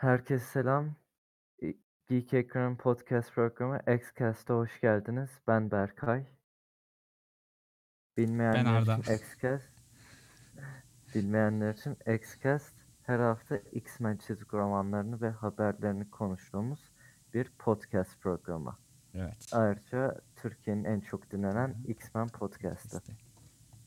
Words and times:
Herkese 0.00 0.44
selam. 0.44 0.94
Geek 2.08 2.34
Ekran 2.34 2.76
podcast 2.76 3.34
programı 3.34 3.80
Xcast'a 3.94 4.54
hoş 4.54 4.80
geldiniz. 4.80 5.30
Ben 5.48 5.70
Berkay. 5.70 6.18
Ben 6.18 6.26
Bilmeyenler 8.16 8.64
Arda. 8.64 8.96
için 8.96 9.12
Xcast 9.12 9.68
bilmeyenler 11.14 11.74
için 11.74 11.96
Xcast 12.06 12.74
her 13.02 13.18
hafta 13.18 13.56
X-Men 13.56 14.16
çizgi 14.16 14.52
romanlarını 14.52 15.20
ve 15.20 15.30
haberlerini 15.30 16.10
konuştuğumuz 16.10 16.92
bir 17.34 17.50
podcast 17.58 18.20
programı. 18.20 18.78
Evet. 19.14 19.48
Ayrıca 19.52 20.20
Türkiye'nin 20.36 20.84
en 20.84 21.00
çok 21.00 21.30
dinlenen 21.30 21.76
X-Men 21.88 22.28
podcast'ı. 22.28 23.02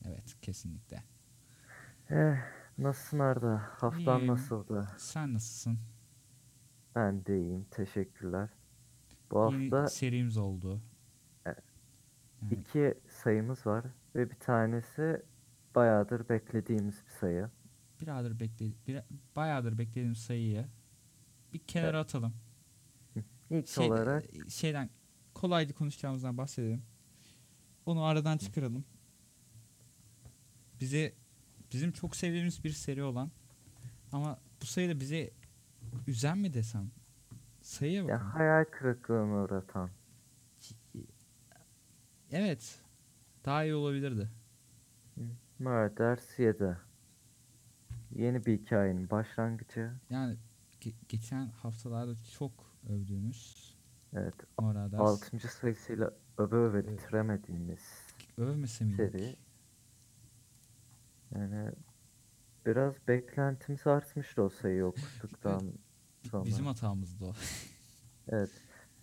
Evet 0.04 0.40
kesinlikle. 0.42 1.04
Eh, 2.10 2.36
nasılsın 2.78 3.18
Arda? 3.18 3.62
Haftan 3.70 4.18
İyiyim. 4.20 4.26
nasıldı? 4.26 4.88
Sen 4.98 5.34
nasılsın? 5.34 5.93
Ben 6.94 7.26
de 7.26 7.40
iyiyim. 7.40 7.66
Teşekkürler. 7.70 8.48
Bu 9.30 9.50
Yeni 9.52 9.70
hafta 9.70 9.88
serimiz 9.88 10.36
oldu. 10.36 10.82
Evet. 11.46 11.58
Evet. 12.42 12.58
iki 12.58 12.94
sayımız 13.08 13.66
var 13.66 13.84
ve 14.14 14.30
bir 14.30 14.36
tanesi 14.36 15.22
bayağıdır 15.74 16.28
beklediğimiz 16.28 17.04
bir 17.06 17.10
sayı. 17.10 17.50
Birader 18.00 18.40
bekle, 18.40 18.66
bir, 18.86 19.00
bayağıdır 19.36 19.78
beklediğim 19.78 20.16
sayıyı 20.16 20.66
bir 21.52 21.58
kenara 21.58 21.98
atalım. 21.98 22.34
İlk 23.50 23.68
Şey, 23.68 23.90
olarak 23.90 24.24
şeyden 24.48 24.90
kolaydı 25.34 25.72
konuşacağımızdan 25.72 26.38
bahsedelim. 26.38 26.82
Onu 27.86 28.04
aradan 28.04 28.38
çıkaralım. 28.38 28.84
Bize 30.80 31.14
bizim 31.72 31.92
çok 31.92 32.16
sevdiğimiz 32.16 32.64
bir 32.64 32.70
seri 32.70 33.02
olan 33.02 33.30
ama 34.12 34.38
bu 34.62 34.66
sayıda 34.66 35.00
bize 35.00 35.30
üzen 36.06 36.38
mi 36.38 36.54
desem? 36.54 36.90
Sayıya 37.62 38.02
bakın. 38.04 38.12
ya 38.14 38.34
hayal 38.34 38.64
kırıklığına 38.64 39.42
uğratan 39.44 39.90
Evet. 42.30 42.80
Daha 43.44 43.64
iyi 43.64 43.74
olabilirdi. 43.74 44.28
Murders 45.58 46.38
7. 46.38 46.76
Yeni 48.10 48.46
bir 48.46 48.58
hikayenin 48.58 49.10
başlangıcı. 49.10 49.92
Yani 50.10 50.36
ge- 50.80 50.94
geçen 51.08 51.46
haftalarda 51.46 52.14
çok 52.38 52.52
övdüğümüz 52.88 53.74
Evet, 54.16 54.34
Moradas 54.60 55.00
6. 55.00 55.48
sayısıyla 55.48 56.10
öve 56.38 56.56
öve 56.56 56.78
Evet. 56.78 56.88
bitiremediğimiz 56.88 58.14
övmese 58.38 58.84
miydik? 58.84 58.96
seri. 58.96 59.36
Yani 61.34 61.70
biraz 62.66 62.94
beklentimiz 63.08 63.86
artmıştı 63.86 64.42
o 64.42 64.48
sayıyı 64.48 64.84
okuduktan 64.86 65.72
sonra. 66.24 66.44
Bizim 66.44 66.66
hatamızdı 66.66 67.24
o. 67.24 67.32
Evet. 68.28 68.50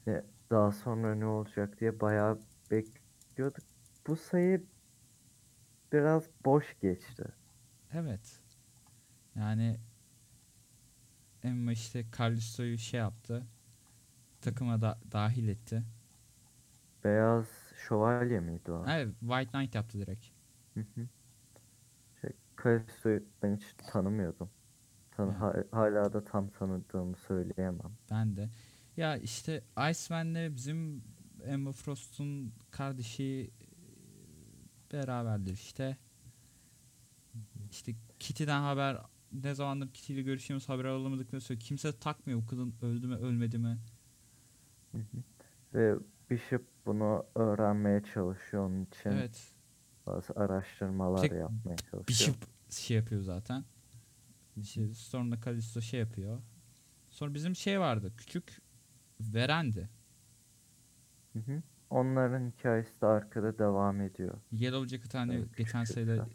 Ve 0.07 0.25
daha 0.51 0.71
sonra 0.71 1.15
ne 1.15 1.25
olacak 1.25 1.79
diye 1.79 1.99
bayağı 1.99 2.39
bekliyorduk. 2.71 3.63
Bu 4.07 4.15
sayı 4.15 4.65
biraz 5.93 6.23
boş 6.45 6.79
geçti. 6.81 7.23
evet. 7.93 8.39
Yani 9.35 9.79
Emma 11.43 11.71
işte 11.71 12.05
Callisto'yu 12.17 12.77
şey 12.77 12.99
yaptı. 12.99 13.47
Takıma 14.41 14.81
da 14.81 14.99
dahil 15.11 15.47
etti. 15.47 15.83
Beyaz 17.03 17.45
şövalye 17.87 18.39
miydi 18.39 18.71
o? 18.71 18.85
Evet, 18.89 19.09
White 19.19 19.51
Knight 19.51 19.75
yaptı 19.75 19.99
direkt. 19.99 20.25
Hı 20.73 20.79
hı. 20.79 21.07
Şey, 22.21 22.31
Callisto'yu 22.63 23.23
ben 23.43 23.55
hiç 23.55 23.73
tanımıyordum. 23.77 24.49
Tanı 25.21 25.31
ha- 25.31 25.63
hala 25.71 26.13
da 26.13 26.23
tam 26.23 26.49
tanıdığımı 26.49 27.15
söyleyemem. 27.15 27.91
Ben 28.11 28.35
de. 28.35 28.49
Ya 28.97 29.17
işte 29.17 29.63
Iceman'le 29.91 30.55
bizim 30.55 31.03
Emma 31.45 31.71
Frost'un 31.71 32.53
kardeşi 32.71 33.51
e, 33.61 34.93
beraberdir 34.93 35.53
işte. 35.53 35.97
İşte 37.71 37.95
Kitty'den 38.19 38.61
haber 38.61 38.97
ne 39.31 39.55
zamandır 39.55 39.87
Kitty 39.93 40.13
ile 40.13 40.21
görüşüyoruz 40.21 40.69
haber 40.69 40.85
alamadıklarını 40.85 41.41
söylüyor. 41.41 41.65
Kimse 41.65 41.99
takmıyor 41.99 42.41
bu 42.41 42.45
kadın 42.45 42.73
öldü 42.81 43.07
mü 43.07 43.15
ölmedi 43.15 43.57
mi. 43.57 43.77
Hı 44.91 44.97
hı. 44.97 45.23
Ve 45.73 45.95
Bishop 46.29 46.61
bunu 46.85 47.25
öğrenmeye 47.35 48.03
çalışıyor 48.13 48.65
onun 48.65 48.85
için. 48.85 49.09
Evet. 49.09 49.51
Bazı 50.05 50.33
araştırmalar 50.33 51.21
Tek 51.21 51.31
yapmaya 51.31 51.75
çalışıyor. 51.77 52.07
Bishop 52.07 52.35
şey 52.69 52.97
yapıyor 52.97 53.21
zaten. 53.21 53.63
İşte 54.57 54.93
sonra 54.93 55.41
Callisto 55.45 55.81
şey 55.81 55.99
yapıyor. 55.99 56.41
Sonra 57.09 57.33
bizim 57.33 57.55
şey 57.55 57.79
vardı. 57.79 58.13
Küçük 58.17 58.61
Verendi. 59.21 59.89
Hı 61.33 61.39
hı. 61.39 61.61
Onların 61.89 62.49
hikayesi 62.51 63.01
de 63.01 63.05
arkada 63.05 63.59
devam 63.59 64.01
ediyor. 64.01 64.37
Yellow 64.51 64.87
Jacket 64.97 65.13
hani 65.13 65.35
Evet, 65.35 65.57
geçen 65.57 65.83
sayıda. 65.83 66.27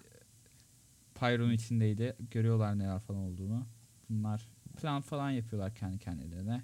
Pyro'nun 1.15 1.53
içindeydi. 1.53 2.17
Görüyorlar 2.31 2.79
neler 2.79 3.01
falan 3.01 3.21
olduğunu. 3.21 3.67
Bunlar 4.11 4.49
plan 4.77 5.01
falan 5.01 5.31
yapıyorlar 5.31 5.75
kendi 5.75 5.99
kendilerine. 5.99 6.63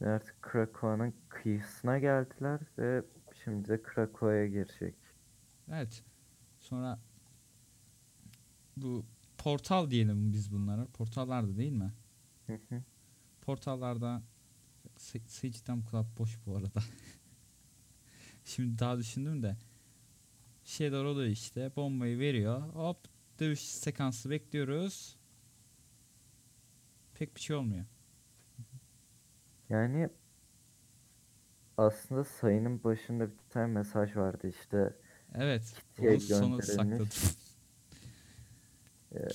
Ve 0.00 0.08
artık 0.08 0.42
Krakow'un 0.42 1.14
kıyısına 1.28 1.98
geldiler 1.98 2.60
ve 2.78 3.02
şimdi 3.44 3.68
de 3.68 3.82
Krakow'a 3.82 4.46
girecek. 4.46 4.94
Evet. 5.72 6.04
Sonra 6.58 6.98
bu 8.76 9.04
portal 9.46 9.90
diyelim 9.90 10.32
biz 10.32 10.52
bunlara. 10.52 10.86
Portallarda 10.86 11.56
değil 11.56 11.72
mi? 11.72 11.92
Hı 12.46 12.52
hı. 12.68 12.82
Portallarda 13.40 14.22
bu 15.86 15.90
kadar 15.90 16.06
boş 16.18 16.38
bu 16.46 16.56
arada. 16.56 16.80
Şimdi 18.44 18.78
daha 18.78 18.98
düşündüm 18.98 19.42
de 19.42 19.56
şeyler 20.64 21.04
oluyor 21.04 21.28
işte 21.28 21.76
bombayı 21.76 22.18
veriyor 22.18 22.60
hop 22.60 22.98
dövüş 23.40 23.60
sekansı 23.60 24.30
bekliyoruz 24.30 25.16
pek 27.14 27.36
bir 27.36 27.40
şey 27.40 27.56
olmuyor. 27.56 27.84
Yani 29.68 30.08
aslında 31.76 32.24
sayının 32.24 32.84
başında 32.84 33.30
bir 33.30 33.50
tane 33.50 33.66
mesaj 33.66 34.16
vardı 34.16 34.48
işte 34.48 34.96
Evet 35.34 35.74
onu 35.98 36.20
sonu 36.20 36.62
sakladım. 36.62 37.08
Ee, 39.16 39.28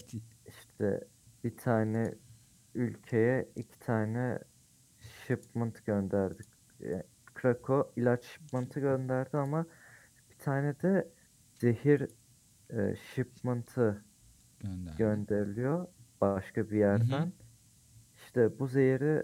işte 0.47 1.07
bir 1.43 1.57
tane 1.57 2.15
ülkeye 2.75 3.49
iki 3.55 3.79
tane 3.79 4.39
shipment 4.99 5.85
gönderdik. 5.85 6.47
Ee, 6.83 7.03
Krakow 7.33 8.01
ilaç 8.01 8.23
shipment'ı 8.23 8.79
gönderdi 8.79 9.37
ama 9.37 9.65
bir 10.29 10.37
tane 10.37 10.81
de 10.81 11.11
zehir 11.59 12.07
e, 12.69 12.95
shipment'ı 12.95 14.03
gönderdi. 14.59 14.97
gönderiliyor 14.97 15.87
başka 16.21 16.69
bir 16.69 16.77
yerden. 16.77 17.31
İşte 18.15 18.59
bu 18.59 18.67
zehri 18.67 19.23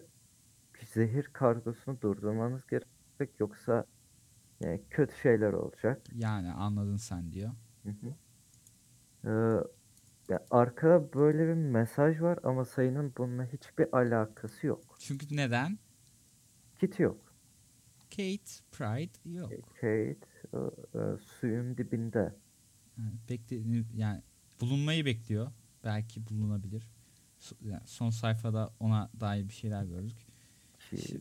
zehir 0.85 1.23
kargosunu 1.33 2.01
durdurmanız 2.01 2.67
gerek 2.67 3.39
yoksa 3.39 3.85
yani 4.59 4.83
kötü 4.89 5.15
şeyler 5.15 5.53
olacak. 5.53 6.01
yani 6.15 6.51
anladın 6.51 6.97
sen 6.97 7.31
diyor. 7.31 7.51
Hı 7.83 7.89
hı. 7.89 8.13
Ee, 9.25 9.63
ya 10.29 10.45
arkada 10.51 11.13
böyle 11.13 11.47
bir 11.47 11.53
mesaj 11.53 12.21
var 12.21 12.39
ama 12.43 12.65
sayının 12.65 13.13
bununla 13.17 13.45
hiçbir 13.45 13.97
alakası 13.97 14.67
yok. 14.67 14.95
Çünkü 14.99 15.35
neden? 15.35 15.79
Kit 16.79 16.99
yok. 16.99 17.33
Kate 18.09 18.51
Pride 18.71 19.29
yok. 19.29 19.51
Kate 19.73 20.17
e, 20.53 20.57
e, 20.95 21.17
suyun 21.17 21.77
dibinde. 21.77 22.35
Bekle, 23.29 23.61
yani 23.95 24.21
bulunmayı 24.61 25.05
bekliyor. 25.05 25.51
Belki 25.83 26.27
bulunabilir. 26.27 26.89
So- 27.39 27.67
yani 27.67 27.81
son 27.85 28.09
sayfada 28.09 28.73
ona 28.79 29.09
dair 29.19 29.47
bir 29.47 29.53
şeyler 29.53 29.83
gördük. 29.83 30.17
Ki, 30.89 31.19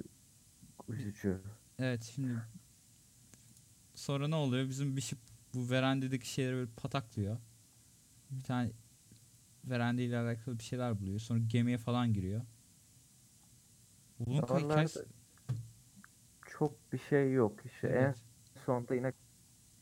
üzücü. 0.88 1.40
Evet 1.78 2.02
şimdi 2.14 2.34
sonra 3.94 4.28
ne 4.28 4.34
oluyor? 4.34 4.68
Bizim 4.68 4.96
Bishop 4.96 5.18
bu 5.54 5.70
verandadaki 5.70 6.30
şeyleri 6.30 6.54
böyle 6.54 6.70
pataklıyor. 6.76 7.38
Bir 8.30 8.42
tane 8.42 8.70
veranda 9.66 10.02
ile 10.02 10.18
alakalı 10.18 10.58
bir 10.58 10.64
şeyler 10.64 11.00
buluyor. 11.00 11.18
Sonra 11.18 11.38
gemiye 11.46 11.78
falan 11.78 12.12
giriyor. 12.12 12.42
Bunun 14.18 14.42
hikayesi... 14.42 15.04
çok 16.58 16.92
bir 16.92 16.98
şey 16.98 17.32
yok. 17.32 17.60
İşte 17.66 17.88
Evet. 17.88 18.16
en 18.56 18.60
sonunda 18.60 18.94
yine 18.94 19.12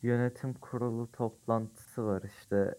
yönetim 0.03 0.55
kurulu 0.55 1.13
toplantısı 1.13 2.05
var 2.05 2.23
işte. 2.41 2.75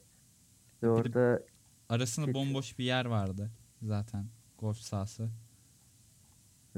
De 0.82 0.90
orada 0.90 1.44
Arasında 1.90 2.28
Hiç- 2.28 2.36
bomboş 2.36 2.80
bir 2.80 2.84
yer 2.86 3.06
vardı 3.06 3.52
zaten. 3.82 4.28
Golf 4.60 4.78
sahası. 4.78 5.30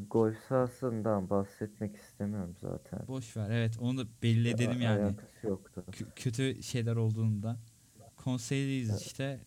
golf 0.09 0.35
sahasından 0.49 1.29
bahsetmek 1.29 1.95
istemiyorum 1.95 2.55
zaten. 2.61 3.07
Boş 3.07 3.37
ver. 3.37 3.49
Evet 3.49 3.77
onu 3.79 3.97
da 3.97 4.07
belli 4.23 4.49
edelim 4.49 4.81
yani. 4.81 5.03
Alakası 5.03 5.47
yoktu. 5.47 5.83
Kö- 5.91 6.11
kötü 6.15 6.63
şeyler 6.63 6.95
olduğunda. 6.95 7.57
Konseydeyiz 8.15 8.89
Evet. 8.89 9.01
işte. 9.01 9.39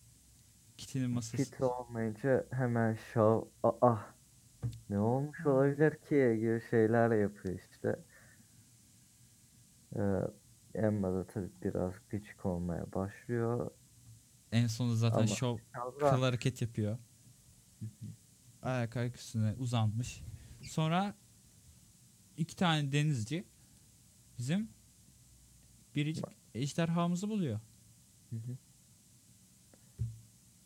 Kitty'nin 0.81 1.11
masası. 1.11 1.37
Kit 1.37 1.61
olmayınca 1.61 2.45
hemen 2.51 2.97
şov. 3.13 3.45
Ah 3.81 4.13
Ne 4.89 4.99
olmuş 4.99 5.45
olabilir 5.45 5.91
ki 5.95 6.37
gibi 6.39 6.61
şeyler 6.69 7.11
yapıyor 7.11 7.59
işte. 7.71 7.99
Ee, 9.95 10.01
Emma 10.79 11.13
da 11.13 11.27
tabii 11.27 11.49
biraz 11.63 11.93
gıcık 12.09 12.45
olmaya 12.45 12.93
başlıyor. 12.93 13.71
En 14.51 14.67
sonunda 14.67 14.95
zaten 14.95 15.17
Ama 15.17 15.27
şov 15.27 15.57
kral 15.99 16.21
hareket 16.21 16.61
yapıyor. 16.61 16.97
Ayak 18.61 18.97
ayak 18.97 19.15
üstüne 19.15 19.53
uzanmış. 19.57 20.23
Sonra 20.61 21.15
iki 22.37 22.55
tane 22.55 22.91
denizci 22.91 23.47
bizim 24.37 24.69
biricik 25.95 26.25
ejderhamızı 26.53 27.29
buluyor. 27.29 27.59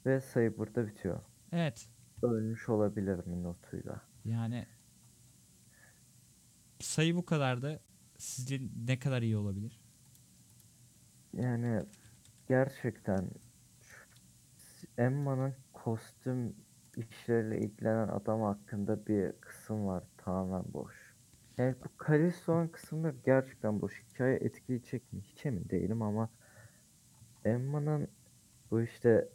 Ve 0.06 0.22
sayı 0.22 0.57
burada 0.57 0.88
bitiyor. 0.88 1.19
Evet. 1.52 1.90
Ölmüş 2.24 2.69
olabilir 2.69 3.28
mi 3.28 3.44
notuyla. 3.44 4.02
Yani 4.25 4.66
sayı 6.80 7.16
bu 7.16 7.25
kadardı. 7.25 7.80
Sizce 8.18 8.62
ne 8.88 9.00
kadar 9.00 9.22
iyi 9.22 9.38
olabilir? 9.38 9.80
Yani 11.34 11.84
gerçekten 12.48 13.30
Emma'nın 14.98 15.54
kostüm 15.74 16.56
işleriyle 16.98 17.60
ilgilenen 17.60 18.08
adam 18.08 18.42
hakkında 18.42 19.06
bir 19.08 19.31
kısım 19.31 19.86
var 19.88 20.04
tamamen 20.18 20.74
boş. 20.74 21.16
Yani 21.58 21.75
bu 21.84 22.06
Callisto'nun 22.08 22.68
kısımları 22.68 23.16
gerçekten 23.25 23.81
boş. 23.81 24.04
Hikaye 24.04 24.36
etkileyecek 24.36 25.13
mi? 25.13 25.22
Hiç 25.22 25.46
emin 25.46 25.69
değilim 25.69 26.01
ama 26.01 26.30
Emma'nın 27.46 28.08
bu 28.72 28.81
işte 28.81 29.30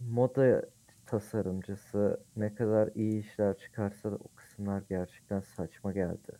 moda 0.00 0.62
tasarımcısı 1.06 2.20
ne 2.36 2.54
kadar 2.54 2.90
iyi 2.94 3.24
işler 3.24 3.58
çıkarsa 3.58 4.12
da 4.12 4.16
o 4.16 4.28
kısımlar 4.36 4.82
gerçekten 4.88 5.40
saçma 5.40 5.92
geldi. 5.92 6.32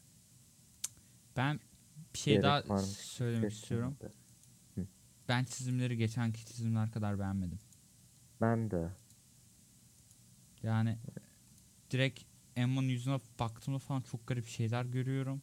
Ben 1.37 1.61
bir 2.15 2.19
şey 2.19 2.33
Gerek 2.35 2.45
daha 2.45 2.69
varmış 2.69 2.85
söylemek 2.87 3.53
istiyorum. 3.53 3.91
hissettirmedi. 3.91 4.27
Ben 5.29 5.45
çizimleri 5.45 5.97
geçenki 5.97 6.45
çizimler 6.47 6.91
kadar 6.93 7.19
beğenmedim. 7.19 7.59
Ben 8.41 8.71
de. 8.71 8.89
Yani 10.63 10.99
direkt 11.91 12.23
Emma'nın 12.57 12.89
yüzüne 12.89 13.21
baktığımda 13.41 13.79
falan 13.79 14.01
çok 14.01 14.27
garip 14.27 14.47
şeyler 14.47 14.85
görüyorum. 14.85 15.43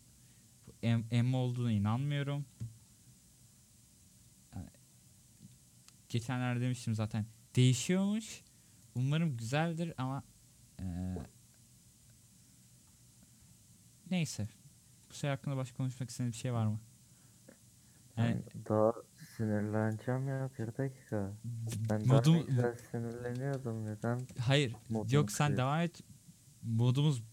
Em- 0.83 1.05
Emma 1.11 1.37
olduğuna 1.37 1.71
inanmıyorum. 1.71 2.45
Yani 4.55 4.69
geçenlerde 6.09 6.61
demiştim 6.61 6.95
zaten 6.95 7.25
değişiyormuş. 7.55 8.43
Umarım 8.95 9.37
güzeldir 9.37 9.93
ama 9.97 10.23
eee, 10.79 11.17
neyse. 14.11 14.47
Bu 15.09 15.13
şey 15.13 15.29
hakkında 15.29 15.57
başka 15.57 15.77
konuşmak 15.77 16.09
istediğin 16.09 16.31
bir 16.31 16.37
şey 16.37 16.53
var 16.53 16.65
mı? 16.67 16.79
Yani 18.17 18.41
Ben 18.55 18.65
daha 18.69 18.93
sinirleneceğim 19.37 20.27
ya 20.27 20.49
bir 20.59 20.67
dakika. 20.77 21.33
Ben 21.89 22.09
daha 22.09 22.17
modum 22.17 22.35
ne 22.35 22.41
güzel 22.41 22.77
sinirleniyordum. 22.91 23.85
Neden 23.85 24.21
hayır 24.39 24.75
modumu 24.89 25.15
yok 25.15 25.31
sen 25.31 25.47
kırıyorsun? 25.47 25.57
devam 25.57 25.79
et. 25.79 26.01
Modumuz 26.63 27.23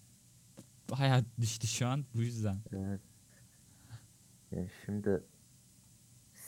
hayat 0.92 1.24
düştü 1.40 1.66
şu 1.66 1.86
an 1.86 2.04
bu 2.14 2.22
yüzden. 2.22 2.56
Evet. 2.72 3.00
Ya 4.50 4.68
şimdi 4.86 5.22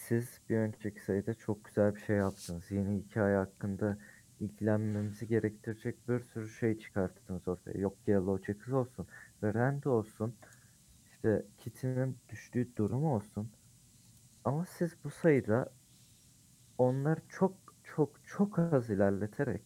siz 0.08 0.40
bir 0.48 0.56
önceki 0.56 1.00
sayıda 1.04 1.34
çok 1.34 1.64
güzel 1.64 1.94
bir 1.94 2.00
şey 2.00 2.16
yaptınız. 2.16 2.70
Yeni 2.70 2.98
hikaye 2.98 3.36
hakkında 3.36 3.98
ilgilenmemizi 4.40 5.28
gerektirecek 5.28 6.08
bir 6.08 6.20
sürü 6.20 6.48
şey 6.48 6.78
çıkarttınız 6.78 7.48
ortaya. 7.48 7.78
Yok 7.78 7.96
Yellow 8.06 8.52
Jacket 8.52 8.74
olsun, 8.74 9.06
ve 9.42 9.54
Rand 9.54 9.84
olsun, 9.84 10.34
işte 11.04 11.46
Kitty'nin 11.58 12.18
düştüğü 12.28 12.76
durum 12.76 13.04
olsun. 13.04 13.50
Ama 14.44 14.66
siz 14.66 14.96
bu 15.04 15.10
sayıda 15.10 15.72
onları 16.78 17.20
çok 17.28 17.56
çok 17.84 18.26
çok 18.26 18.58
az 18.58 18.90
ilerleterek 18.90 19.62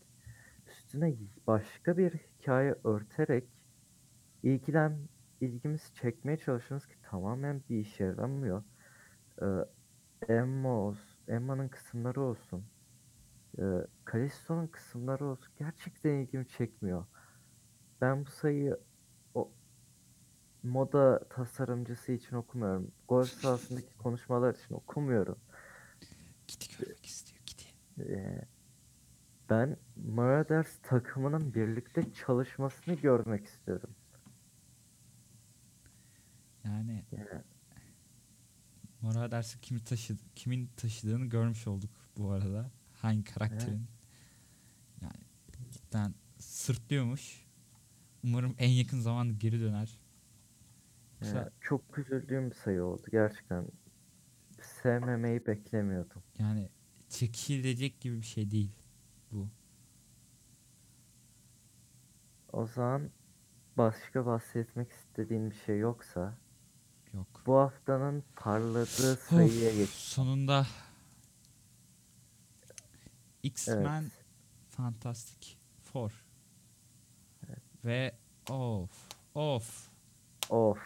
üstüne 0.66 1.14
başka 1.46 1.96
bir 1.96 2.12
hikaye 2.12 2.74
örterek 2.84 3.44
ilgilen 4.42 4.98
ilgimizi 5.40 5.94
çekmeye 5.94 6.36
çalışıyorsunuz 6.36 6.86
ki 6.86 7.02
tamamen 7.02 7.62
bir 7.70 7.78
işe 7.78 8.04
yaramıyor. 8.04 8.62
Ee, 9.42 9.46
Emma 10.28 10.68
olsun, 10.68 11.16
Emma'nın 11.28 11.68
kısımları 11.68 12.20
olsun, 12.20 12.64
e, 13.58 13.62
Callisto'nun 14.12 14.66
kısımları 14.66 15.24
olsun 15.26 15.52
gerçekten 15.58 16.10
ilgimi 16.10 16.48
çekmiyor. 16.48 17.04
Ben 18.00 18.26
bu 18.26 18.30
sayıyı 18.30 18.80
o 19.34 19.52
moda 20.62 21.28
tasarımcısı 21.28 22.12
için 22.12 22.36
okumuyorum. 22.36 22.92
Golf 23.08 23.28
sahasındaki 23.28 23.96
konuşmalar 23.98 24.54
için 24.54 24.74
okumuyorum. 24.74 25.38
Kitty 26.46 26.76
görmek 26.78 27.06
istiyor 27.06 27.42
Kitty. 27.46 27.64
Ee, 28.00 28.44
ben 29.50 29.76
Marauders 30.06 30.78
takımının 30.82 31.54
birlikte 31.54 32.12
çalışmasını 32.12 32.94
görmek 32.94 33.46
istiyorum. 33.46 33.90
Yani 36.64 37.04
Yani 37.12 37.42
Mora 39.00 39.30
dersi 39.30 39.60
kimi 39.60 39.84
taşıdı, 39.84 40.22
kimin 40.34 40.66
taşıdığını 40.76 41.26
görmüş 41.26 41.66
olduk 41.66 41.90
bu 42.16 42.30
arada. 42.30 42.70
Hangi 42.92 43.24
karakterin. 43.24 43.86
Yani 45.02 45.20
cidden 45.72 46.14
sırtlıyormuş. 46.38 47.46
Umarım 48.24 48.54
en 48.58 48.68
yakın 48.70 49.00
zamanda 49.00 49.32
geri 49.32 49.60
döner. 49.60 49.98
Yoksa 51.20 51.36
Yani 51.38 51.50
çok 51.60 51.98
üzüldüğüm 51.98 52.50
bir 52.50 52.54
sayı 52.54 52.84
oldu 52.84 53.02
gerçekten. 53.12 53.66
Sevmemeyi 54.82 55.46
beklemiyordum. 55.46 56.22
yani 56.38 56.68
çekilecek 57.08 58.00
gibi 58.00 58.16
bir 58.16 58.26
şey 58.26 58.50
değil 58.50 58.72
bu. 59.32 59.48
O 62.52 62.66
zaman 62.66 63.10
başka 63.76 64.26
bahsetmek 64.26 64.92
istediğin 64.92 65.50
bir 65.50 65.54
şey 65.56 65.78
yoksa 65.78 66.38
Yok. 67.16 67.42
bu 67.46 67.56
haftanın 67.56 68.24
parladığı 68.36 69.16
sayıya 69.16 69.70
Of, 69.70 69.76
geç. 69.76 69.88
sonunda 69.90 70.66
X-Men 73.42 74.02
Evet. 74.02 74.12
Fantastic 74.68 75.56
Four. 75.82 76.24
Ve 77.84 78.14
of 78.50 78.90
of 79.34 79.88
Of. 80.50 80.78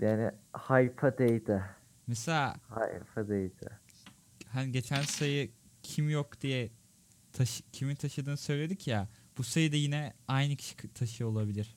Yani 0.00 0.30
hype'a 0.54 1.18
değdi. 1.18 1.62
mesela 2.06 2.56
Hype'a 2.68 3.28
değdi. 3.28 3.78
hani 4.48 4.72
geçen 4.72 5.02
sayı 5.02 5.52
kim 5.82 6.10
yok 6.10 6.40
diye 6.40 6.70
taşı, 7.32 7.62
kimin 7.72 7.94
taşıdığını 7.94 8.36
söyledik 8.36 8.86
ya. 8.86 9.08
Bu 9.38 9.42
sayıda 9.44 9.76
yine 9.76 10.12
aynı 10.28 10.56
kişi 10.56 10.76
taşıyor 10.94 11.30
olabilir. 11.30 11.76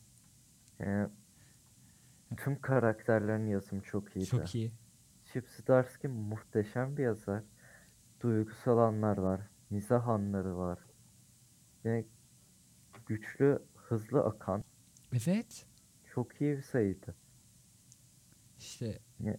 Yani 0.79 1.09
tüm 2.37 2.61
karakterlerin 2.61 3.47
yazımı 3.47 3.81
çok 3.81 4.15
iyiydi. 4.15 4.25
Çok 4.29 4.55
iyi. 4.55 4.71
Chip 5.25 5.49
Zdarsky 5.49 6.13
muhteşem 6.13 6.97
bir 6.97 7.03
yazar. 7.03 7.43
Duygusal 8.21 8.77
anlar 8.77 9.17
var. 9.17 9.41
Mizah 9.69 10.07
anları 10.07 10.57
var. 10.57 10.79
Yani 11.83 12.05
güçlü, 13.05 13.59
hızlı 13.75 14.23
akan 14.25 14.63
Evet. 15.13 15.65
çok 16.13 16.41
iyi 16.41 16.57
bir 16.57 16.61
sayıydı. 16.61 17.15
İşte 18.57 18.99
Ne? 19.19 19.37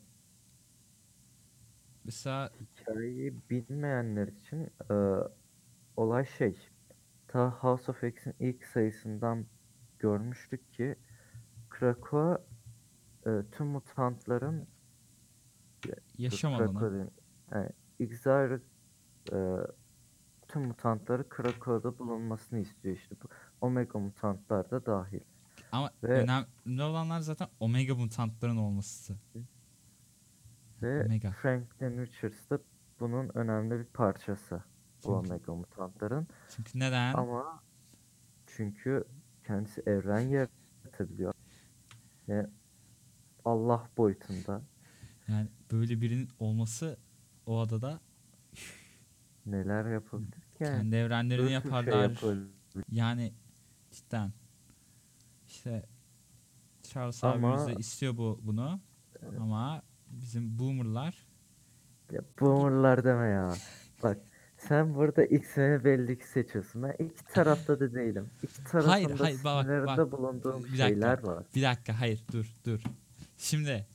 mesela 2.04 2.50
Hikayeyi 2.60 3.34
bilmeyenler 3.50 4.28
için 4.28 4.70
e, 4.90 4.94
olay 5.96 6.26
şey. 6.26 6.58
Ta 7.28 7.50
House 7.50 7.90
of 7.92 8.04
X'in 8.04 8.34
ilk 8.40 8.64
sayısından 8.64 9.46
görmüştük 9.98 10.72
ki 10.72 10.96
Krakoa 11.70 12.44
e, 13.26 13.30
tüm 13.52 13.66
mutantların 13.66 14.66
yaşam 16.18 16.54
alanı. 16.54 17.10
Yani 17.52 17.70
Exile 18.00 18.60
e, 19.32 19.38
tüm 20.48 20.62
mutantları 20.66 21.28
Krakoa'da 21.28 21.98
bulunmasını 21.98 22.58
istiyor 22.58 22.96
işte 22.96 23.16
bu. 23.22 23.28
Omega 23.60 23.98
mutantlar 23.98 24.70
da 24.70 24.86
dahil. 24.86 25.20
Ama 25.72 25.90
Ve- 26.02 26.08
önemli 26.22 26.82
olanlar 26.82 27.20
zaten 27.20 27.48
Omega 27.60 27.94
mutantların 27.94 28.56
olması. 28.56 29.16
Ve 30.82 31.04
Omega. 31.06 31.30
Franklin 31.30 31.98
Richards 31.98 32.50
da 32.50 32.58
bunun 33.00 33.30
önemli 33.34 33.78
bir 33.78 33.84
parçası. 33.84 34.54
Bu 34.56 35.02
Çünkü- 35.02 35.28
Omega 35.28 35.54
mutantların. 35.54 36.26
Çünkü 36.48 36.78
neden? 36.78 37.14
Ama 37.14 37.62
çünkü 38.46 39.04
kendisi 39.46 39.82
evren 39.86 40.20
yaratabiliyor. 40.20 41.32
Ve 42.28 42.46
Allah 43.48 43.88
boyutunda 43.96 44.62
Yani 45.28 45.48
böyle 45.72 46.00
birinin 46.00 46.28
olması 46.38 46.98
o 47.46 47.58
adada 47.60 48.00
neler 49.46 49.92
yapabilir 49.92 50.30
ki 50.32 50.38
yani. 50.60 50.76
kendi 50.78 50.96
evrenlerini 50.96 51.44
şey 51.46 51.54
yaparlar. 51.54 52.02
yapabilir. 52.02 52.48
Yani 52.90 53.32
Cidden. 53.90 54.32
İşte 55.48 55.86
Charles 56.82 57.24
Ama- 57.24 57.52
abimiz 57.54 57.66
de 57.66 57.80
istiyor 57.80 58.16
bu 58.16 58.40
bunu. 58.42 58.80
Ama 59.40 59.82
bizim 60.10 60.58
boomerlar 60.58 61.26
Ya 62.12 62.20
boomerlar 62.40 63.04
deme 63.04 63.26
ya. 63.28 63.54
Bak 64.02 64.18
sen 64.58 64.94
burada 64.94 65.24
X-Men'i 65.24 65.84
belli 65.84 66.18
ki 66.18 66.28
seçiyorsun. 66.28 66.82
Ben 66.82 67.04
iki 67.04 67.24
tarafta 67.24 67.80
da 67.80 67.94
değilim. 67.94 68.30
İki 68.42 68.64
tarafında 68.64 68.92
Hayır, 68.92 69.10
hayır, 69.18 69.44
bak, 69.44 69.86
bak. 69.86 70.12
bulunduğum 70.12 70.64
Bir 70.64 70.68
dakika. 70.68 70.88
şeyler 70.88 71.22
var. 71.22 71.44
Bir 71.54 71.62
dakika 71.62 72.00
hayır 72.00 72.24
dur 72.32 72.54
dur. 72.66 72.80
Şimdi 73.38 73.86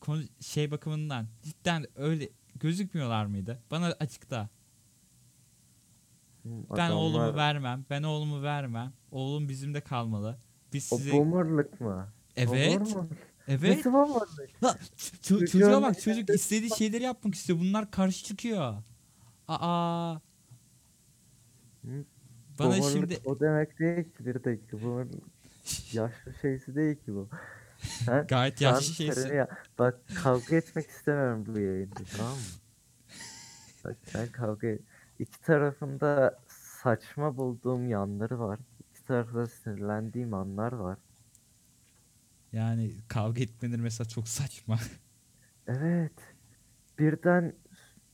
konu 0.00 0.22
şey 0.40 0.70
bakımından 0.70 1.26
cidden 1.42 1.86
öyle 1.96 2.28
gözükmüyorlar 2.54 3.26
mıydı? 3.26 3.62
Bana 3.70 3.86
açıkta. 3.86 4.48
Hı, 6.42 6.48
Ben 6.76 6.90
oğlumu 6.90 7.18
adamlar- 7.18 7.36
vermem. 7.36 7.84
Ben 7.90 8.02
oğlumu 8.02 8.42
vermem. 8.42 8.92
Oğlum 9.10 9.48
bizimde 9.48 9.80
kalmalı. 9.80 10.38
Biz 10.72 10.92
O 10.92 10.96
size 10.98 11.12
boomerlık 11.12 11.80
mı? 11.80 12.08
Evet. 12.36 12.80
Evet. 13.48 13.76
Nasıl 13.76 13.92
boomerlık? 13.92 14.62
La, 14.64 14.78
ç- 14.96 15.22
Çocuğa 15.46 15.82
bak 15.82 16.00
çocuk 16.00 16.30
istediği 16.30 16.76
şeyleri 16.76 17.02
yapmak 17.02 17.34
istiyor. 17.34 17.58
Bunlar 17.58 17.90
karşı 17.90 18.24
çıkıyor. 18.24 18.82
Aa. 19.48 20.14
Hı, 21.84 22.04
Bana 22.58 22.68
Boomerlık 22.68 22.90
şimdi 22.92 23.18
o 23.24 23.40
demek 23.40 23.78
değil 23.78 24.04
ki 24.04 24.26
bir 24.26 24.34
dakika. 24.44 24.82
Boomerlık 24.82 25.22
yaşlı 25.92 26.34
şeysi 26.42 26.74
değil 26.74 26.96
ki 26.96 27.14
bu. 27.14 27.28
Sen, 27.82 28.28
gayet 28.28 28.60
yaşlı 28.60 28.94
şeysin. 28.94 29.36
ya- 29.36 29.48
Bak 29.78 30.00
kavga 30.14 30.56
etmek 30.56 30.88
istemiyorum 30.90 31.46
bu 31.46 31.58
yayında 31.58 32.04
tamam 32.16 32.42
mı? 32.42 32.60
Bak 33.84 33.98
ben 34.14 34.32
kavga 34.32 34.68
iki 35.18 35.40
tarafında 35.40 36.40
saçma 36.48 37.36
bulduğum 37.36 37.88
yanları 37.88 38.38
var. 38.40 38.60
İki 38.90 39.04
tarafta 39.04 39.46
sinirlendiğim 39.48 40.34
anlar 40.34 40.72
var. 40.72 40.98
Yani 42.52 42.94
kavga 43.08 43.42
etmeleri 43.42 43.80
mesela 43.82 44.08
çok 44.08 44.28
saçma. 44.28 44.80
Evet. 45.66 46.12
Birden 46.98 47.56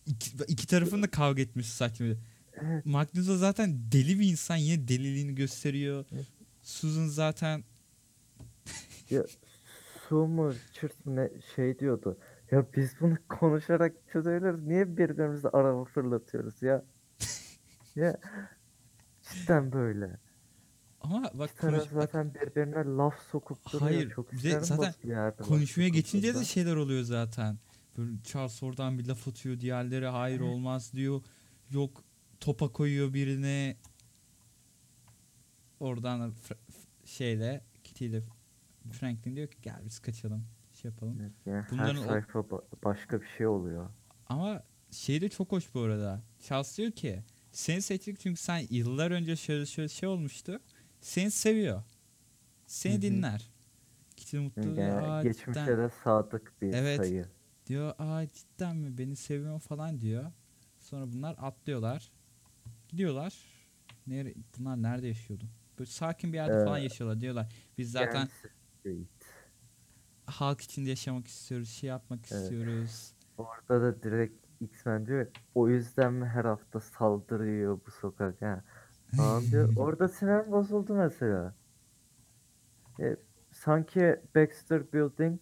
İki, 0.06 0.30
iki 0.48 0.66
tarafın 0.66 1.02
da 1.02 1.10
kavga 1.10 1.42
etmesi 1.42 1.70
saçma. 1.70 2.06
evet, 2.52 2.84
Magneto 2.84 3.36
zaten 3.36 3.92
deli 3.92 4.20
bir 4.20 4.30
insan 4.30 4.56
yine 4.56 4.88
deliliğini 4.88 5.34
gösteriyor. 5.34 6.06
Evet. 6.12 6.26
Susan 6.62 7.08
zaten 7.08 7.64
ya, 9.10 9.24
su 10.08 10.26
mu 10.26 10.52
çırt 10.72 11.06
mı 11.06 11.16
ne 11.16 11.30
şey 11.54 11.78
diyordu. 11.78 12.18
Ya 12.50 12.66
biz 12.76 13.00
bunu 13.00 13.16
konuşarak 13.28 13.92
çözebiliriz. 14.12 14.62
Niye 14.62 14.96
birbirimize 14.96 15.48
araba 15.48 15.84
fırlatıyoruz 15.84 16.62
ya? 16.62 16.84
ya 17.96 18.20
cidden 19.22 19.72
böyle. 19.72 20.18
ama 21.00 21.30
bak 21.34 21.50
İki 21.50 21.60
taraf 21.60 21.78
konuş, 21.78 21.92
zaten 21.92 22.34
birbirine 22.34 22.84
laf 22.96 23.14
sokup 23.30 23.72
duruyor. 23.72 23.80
Hayır, 23.80 24.10
Çok 24.10 24.32
isterim 24.32 24.64
zaten 24.64 25.36
konuşmaya 25.44 25.88
geçince 25.88 26.34
de 26.34 26.44
şeyler 26.44 26.76
oluyor 26.76 27.02
zaten. 27.02 27.58
Böyle 27.98 28.22
Charles 28.22 28.62
oradan 28.62 28.98
bir 28.98 29.06
laf 29.06 29.28
atıyor 29.28 29.60
diğerleri 29.60 30.06
hayır 30.06 30.40
Evet. 30.40 30.48
olmaz 30.50 30.92
diyor. 30.92 31.22
Yok 31.70 32.04
topa 32.40 32.72
koyuyor 32.72 33.14
birine. 33.14 33.76
Oradan 35.80 36.32
şeyle 37.04 37.64
Kitty 37.84 38.06
ile 38.06 38.22
Franklin 38.92 39.36
diyor 39.36 39.48
ki 39.48 39.58
gel 39.62 39.80
biz 39.84 39.98
kaçalım 39.98 40.44
şey 40.74 40.90
yapalım. 40.90 41.18
Evet, 41.20 41.32
yani 41.46 41.64
Bunların 41.70 41.94
her 41.96 42.00
o- 42.00 42.06
sayfa 42.06 42.38
ba- 42.38 42.64
başka 42.84 43.20
bir 43.22 43.26
şey 43.26 43.46
oluyor. 43.46 43.90
Ama 44.26 44.62
şey 44.90 45.20
de 45.20 45.28
çok 45.28 45.52
hoş 45.52 45.74
bu 45.74 45.80
arada. 45.80 46.22
Charles 46.40 46.78
diyor 46.78 46.90
ki 46.90 47.22
seni 47.52 47.82
seçtik 47.82 48.20
çünkü 48.20 48.40
sen 48.40 48.62
yıllar 48.70 49.10
önce 49.10 49.36
şöyle 49.36 49.66
şöyle 49.66 49.88
şey 49.88 50.08
olmuştu. 50.08 50.60
Seni 51.00 51.30
seviyor. 51.30 51.82
Seni 52.66 52.92
Hı 52.92 52.96
hı. 52.98 53.02
dinler. 53.02 53.50
Kitty 54.16 54.36
mutlu 54.38 54.80
Yani. 54.80 54.92
Aa, 55.06 55.22
geçmişe 55.22 55.60
cidden. 55.60 55.78
de 55.78 55.90
sadık 56.04 56.52
bir 56.62 56.72
Evet. 56.72 56.96
sayı. 56.96 57.26
Diyor 57.66 57.94
aa 57.98 58.26
cidden 58.26 58.76
mi 58.76 58.98
beni 58.98 59.16
seviyor 59.16 59.60
falan 59.60 60.00
diyor. 60.00 60.32
Sonra 60.78 61.12
bunlar 61.12 61.36
atlıyorlar. 61.38 62.10
Gidiyorlar. 62.88 63.34
Nere 64.06 64.34
bunlar 64.58 64.82
nerede 64.82 65.06
yaşıyordu? 65.06 65.44
Böyle 65.78 65.90
sakin 65.90 66.32
bir 66.32 66.36
yerde 66.38 66.64
falan 66.64 66.80
Ee, 66.80 66.82
yaşıyorlar 66.82 67.20
diyorlar. 67.20 67.52
Biz 67.78 67.90
zaten 67.92 68.12
Kansas 68.12 68.50
Street. 68.92 69.08
halk 70.26 70.60
içinde 70.60 70.88
yaşamak 70.90 71.26
istiyoruz, 71.26 71.68
şey 71.70 71.88
yapmak 71.90 72.32
Evet. 72.32 72.42
istiyoruz. 72.42 73.14
Orada 73.38 73.82
da 73.82 74.02
direkt 74.02 74.46
X-Men 74.60 75.06
diyor 75.06 75.26
o 75.54 75.68
yüzden 75.68 76.12
mi 76.14 76.26
her 76.26 76.44
hafta 76.44 76.80
saldırıyor 76.80 77.80
bu 77.86 77.90
sokak 77.90 78.42
ha? 78.42 78.64
Falan 79.16 79.50
diyor. 79.50 79.68
Orada 79.76 80.08
sinirim 80.08 80.52
bozuldu 80.52 80.94
mesela. 80.94 81.54
E, 83.00 83.16
sanki 83.52 84.20
Baxter 84.36 84.92
Building 84.92 85.40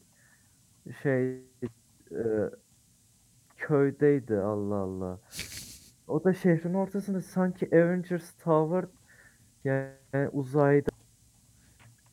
şey 1.02 1.36
e, 2.12 2.50
köydeydi 3.56 4.36
Allah 4.36 4.74
Allah. 4.76 5.20
O 6.08 6.24
da 6.24 6.34
şehrin 6.34 6.74
ortasında 6.74 7.20
sanki 7.22 7.66
Avengers 7.72 8.32
Tower 8.36 8.84
yani 9.64 10.28
uzayda 10.32 10.90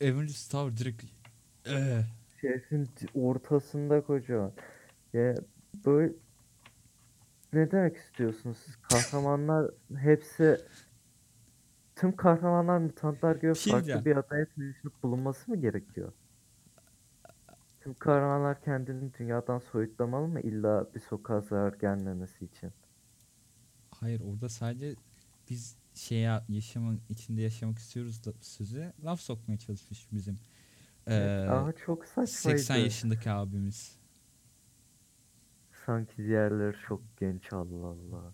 Avengers 0.02 0.48
Tower 0.50 0.78
direkt 0.78 1.04
Ee, 1.66 2.06
şehrin 2.42 2.90
ortasında 3.16 4.02
kocaman. 4.06 4.54
Ya 5.14 5.36
böyle 5.86 6.14
ne 7.54 7.72
demek 7.72 7.98
istiyorsunuz 7.98 8.58
siz? 8.66 8.76
Kahramanlar 8.82 9.72
hepsi 9.98 10.58
tüm 11.96 12.16
kahramanlar 12.16 12.78
mutantlar 12.78 13.36
gibi 13.36 13.56
şey 13.56 13.72
farklı 13.74 14.06
bir 14.06 14.16
adaya 14.18 14.46
taşınıp 14.46 15.04
bulunması 15.04 15.52
mı 15.52 15.58
gerekiyor? 15.62 16.14
Tüm 17.82 17.94
kahramanlar 17.94 18.62
kendini 18.62 19.14
dünyadan 19.14 19.60
soyutlamalı 19.60 20.28
mı 20.28 20.42
illa 20.42 20.88
bir 20.96 21.00
sokağa 21.00 21.42
zarar 21.42 21.74
gelmemesi 21.74 22.46
için? 22.46 22.74
hayır 23.92 24.22
orada 24.22 24.50
sadece 24.50 24.96
biz 25.50 25.76
şey 25.94 26.20
ya- 26.20 26.46
yaşamın 26.50 27.02
içinde 27.10 27.42
yaşamak 27.42 27.78
istiyoruz 27.80 28.26
da 28.26 28.34
sözü 28.42 28.94
laf 29.04 29.22
sokmaya 29.22 29.58
çalışmış 29.58 30.12
bizim 30.12 30.40
Evet, 31.08 31.48
ee, 31.48 31.52
ama 31.52 31.74
çok 31.74 32.06
saçmaydı. 32.06 32.58
80 32.60 32.76
yaşındaki 32.76 33.32
abimiz. 33.32 34.00
Sanki 35.86 36.18
diğerleri 36.18 36.76
çok 36.88 37.02
genç 37.18 37.54
Allah 37.54 37.88
Allah. 37.88 38.34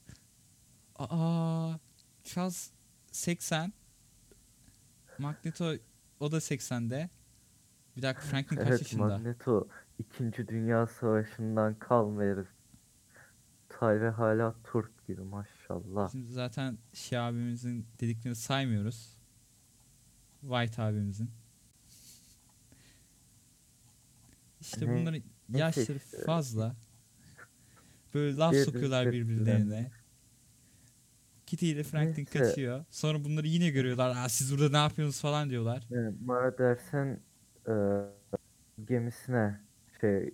Aa, 0.96 1.78
Charles 2.24 2.72
80. 3.12 3.74
Magneto 5.18 5.74
o 6.20 6.32
da 6.32 6.38
80'de. 6.38 7.10
Bir 7.98 8.02
dakika 8.02 8.22
Franklin 8.26 8.58
kaç 8.58 8.68
Evet 8.68 8.80
yaşında? 8.82 9.04
Magneto 9.04 9.68
2. 10.00 10.48
Dünya 10.48 10.88
Savaşı'ndan 10.88 11.80
kalma 11.80 12.22
herif. 12.22 12.48
Tay 13.70 14.00
hala 14.00 14.56
Türk 14.64 15.08
gibi 15.08 15.22
maşallah. 15.22 16.12
Şimdi 16.12 16.32
zaten 16.32 16.78
şey 16.94 17.20
abimizin 17.20 17.88
dediklerini 18.00 18.36
saymıyoruz. 18.36 19.18
White 20.42 20.82
abimizin. 20.82 21.32
İşte 24.62 24.86
Ne- 24.88 25.00
bunların 25.02 25.22
yaşları 25.50 25.98
işte. 25.98 26.18
fazla. 26.26 26.76
Böyle 28.14 28.38
laf 28.38 28.56
sokuyorlar 28.56 29.06
bir- 29.12 29.12
birbirlerine. 29.28 29.92
Kitty 31.46 31.72
ile 31.72 31.84
Franklin 31.84 32.16
Neyse. 32.34 32.40
kaçıyor. 32.40 32.86
Sonra 32.90 33.24
bunları 33.24 33.48
yine 33.48 33.70
görüyorlar. 33.70 34.16
Aa, 34.18 34.30
siz 34.30 34.52
burada 34.54 34.70
ne 34.72 34.78
yapıyorsunuz 34.78 35.22
falan 35.22 35.50
diyorlar. 35.50 35.88
Yani 35.90 36.16
Murder'sen 36.26 37.20
e, 37.68 37.74
gemisine 38.88 39.60
şey 40.02 40.34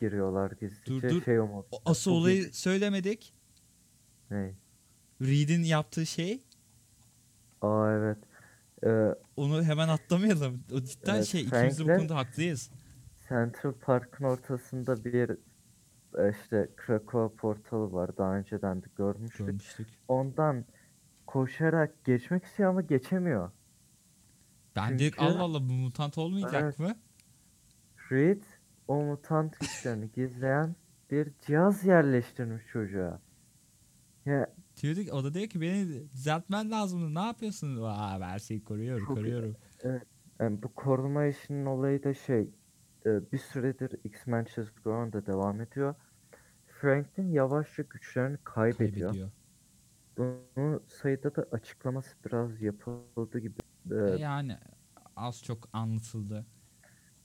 giriyorlar 0.00 0.52
gizlice 0.60 1.10
dur. 1.10 1.22
şey 1.24 1.38
umut. 1.38 1.66
O- 1.70 1.82
Asıl 1.84 2.10
olayı 2.10 2.42
gezi- 2.42 2.52
söylemedik. 2.52 3.34
Ne? 4.30 4.54
Reed'in 5.20 5.62
yaptığı 5.62 6.06
şey 6.06 6.42
Aa 7.62 7.90
evet. 7.92 8.18
E, 8.86 8.88
onu 9.36 9.62
hemen 9.62 9.88
atlamayalım. 9.88 10.64
O 10.72 10.80
cidden 10.82 11.14
Evet, 11.14 11.26
şey 11.26 11.40
ikimiz 11.42 11.78
de 11.78 11.82
bu 11.84 11.86
Franklin- 11.88 11.98
konuda 11.98 12.16
haklıyız. 12.16 12.70
Central 13.32 13.72
Park'ın 13.72 14.24
ortasında 14.24 15.04
bir 15.04 15.30
e, 16.18 16.30
işte 16.30 16.68
Krakow 16.76 17.36
portalı 17.36 17.92
var. 17.92 18.16
Daha 18.16 18.36
önceden 18.36 18.82
de 18.82 18.86
görmüştük. 18.96 19.46
Görmüştük. 19.46 19.88
Ondan 20.08 20.64
koşarak 21.26 22.04
geçmek 22.04 22.44
istiyor 22.44 22.70
ama 22.70 22.80
geçemiyor. 22.80 23.50
Ben 24.76 24.98
Çünkü- 24.98 25.20
Allah 25.20 25.42
Allah 25.42 25.60
bu 25.68 25.72
mutant 25.72 26.18
olmayacak 26.18 26.62
Evet. 26.62 26.78
mı? 26.78 26.94
Reed 28.10 28.42
o 28.88 29.02
mutant 29.02 29.60
güçlerini 29.60 30.10
gizleyen 30.12 30.76
bir 31.10 31.32
cihaz 31.46 31.84
yerleştirmiş 31.84 32.66
çocuğa. 32.66 33.20
Ya 34.26 34.54
Diyorduk 34.82 35.12
o 35.14 35.24
da 35.24 35.34
diyor 35.34 35.46
ki 35.48 35.60
beni 35.60 36.10
düzeltmen 36.12 36.70
lazımdı. 36.70 37.14
Ne 37.14 37.26
yapıyorsun? 37.26 37.82
Aa 37.82 38.20
her 38.20 38.38
şeyi 38.38 38.64
koruyorum, 38.64 39.06
Çok- 39.06 39.16
koruyorum. 39.16 39.56
yani 40.40 40.62
bu 40.62 40.74
koruma 40.74 41.26
işinin 41.26 41.66
olayı 41.66 42.02
da 42.02 42.14
şey 42.14 42.50
e, 43.06 43.32
bir 43.32 43.38
süredir 43.38 44.00
X-Men 44.04 44.44
çizgi 44.44 44.84
romanı 44.86 45.12
da 45.12 45.26
devam 45.26 45.60
ediyor. 45.60 45.94
Franklin 46.66 47.30
yavaşça 47.32 47.82
güçlerini 47.82 48.38
kaybediyor. 48.44 49.10
Kaybediyor. 49.10 49.30
Bunu 50.18 50.82
sayıda 50.88 51.34
da 51.36 51.46
açıklaması 51.52 52.16
biraz 52.26 52.62
yapıldı 52.62 53.38
gibi. 53.38 53.54
Ee, 53.90 53.94
Yani 54.18 54.58
az 55.16 55.42
çok 55.44 55.68
anlatıldı. 55.72 56.46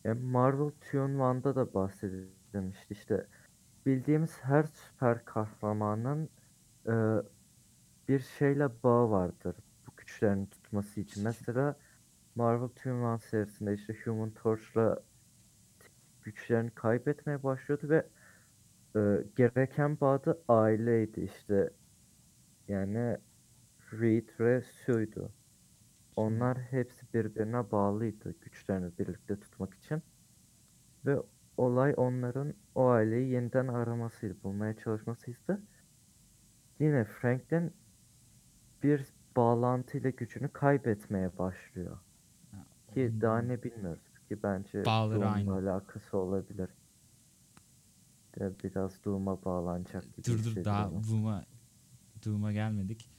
e, 0.06 0.14
Marvel 0.14 0.72
Tune 0.92 1.22
One'da 1.24 1.56
da 1.56 1.74
bahsedilmişti. 1.74 2.94
İşte 2.94 3.28
bildiğimiz 3.86 4.40
her 4.42 4.64
süper 4.64 5.26
kahramanın 5.26 6.30
e, 6.88 6.94
bir 8.08 8.20
şeyle 8.20 8.70
bağı 8.84 9.10
vardır. 9.10 9.56
Bu 9.88 9.92
güçlerini 9.98 10.50
tutması 10.50 11.00
için. 11.00 11.24
Mesela 11.24 11.76
Marvel 12.36 12.68
Tune 12.68 13.06
One 13.06 13.20
serisinde 13.20 13.74
işte 13.74 13.96
Human 14.06 14.32
Torch'la 14.32 15.00
güçlerini 16.28 16.72
kaybetmeye 16.72 17.44
başlıyordu 17.44 17.90
ve 17.90 18.08
e, 18.96 19.24
gereken 19.36 20.00
bağ 20.00 20.26
da 20.26 20.38
aileydi 20.48 21.22
işte. 21.22 21.70
Yani 22.68 23.18
Reed 23.94 24.30
ve 24.40 24.62
Sue'ydu. 24.62 25.32
Onlar 26.16 26.58
hepsi 26.58 27.14
birbirine 27.14 27.72
bağlıydı 27.72 28.36
güçlerini 28.42 28.98
birlikte 29.00 29.40
tutmak 29.40 29.74
için. 29.74 30.02
Ve 31.06 31.18
olay 31.58 31.94
onların 31.98 32.54
o 32.76 32.88
aileyi 32.88 33.30
yeniden 33.30 33.68
aramasıydı, 33.68 34.44
bulmaya 34.44 34.78
çalışmasıydı. 34.78 35.62
Yine 36.80 37.04
Franklin 37.06 37.74
bir 38.84 39.14
bağlantıyla 39.36 40.10
gücünü 40.10 40.50
kaybetmeye 40.50 41.38
başlıyor. 41.38 41.98
Ki 42.94 43.14
daha 43.22 43.40
ne 43.40 43.64
bilmiyoruz 43.64 44.07
ki 44.28 44.44
bence 44.44 44.86
Bağları 44.86 45.16
Doom'la 45.22 45.32
aynı. 45.32 45.54
alakası 45.54 46.18
olabilir. 46.18 46.70
De 48.40 48.52
biraz 48.64 49.04
Doom'a 49.06 49.46
bağlanacak 49.46 50.04
gibi 50.16 50.28
Dur 50.28 50.44
dur 50.46 50.66
daha 50.66 50.86
hissediyorum. 50.90 51.08
Doom'a 51.10 51.46
Doom'a 52.26 52.52
gelmedik. 52.54 53.10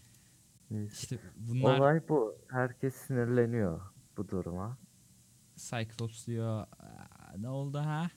Neyse. 0.70 0.92
İşte 0.92 1.18
bunlar 1.36 1.78
Olay 1.78 2.08
bu. 2.08 2.38
Herkes 2.48 2.94
sinirleniyor 2.94 3.80
bu 4.16 4.28
duruma. 4.28 4.78
Cyclops 5.56 6.26
diyor 6.26 6.58
"Aa, 6.60 7.36
ne 7.38 7.48
oldu 7.48 7.78
ha? 7.78 8.10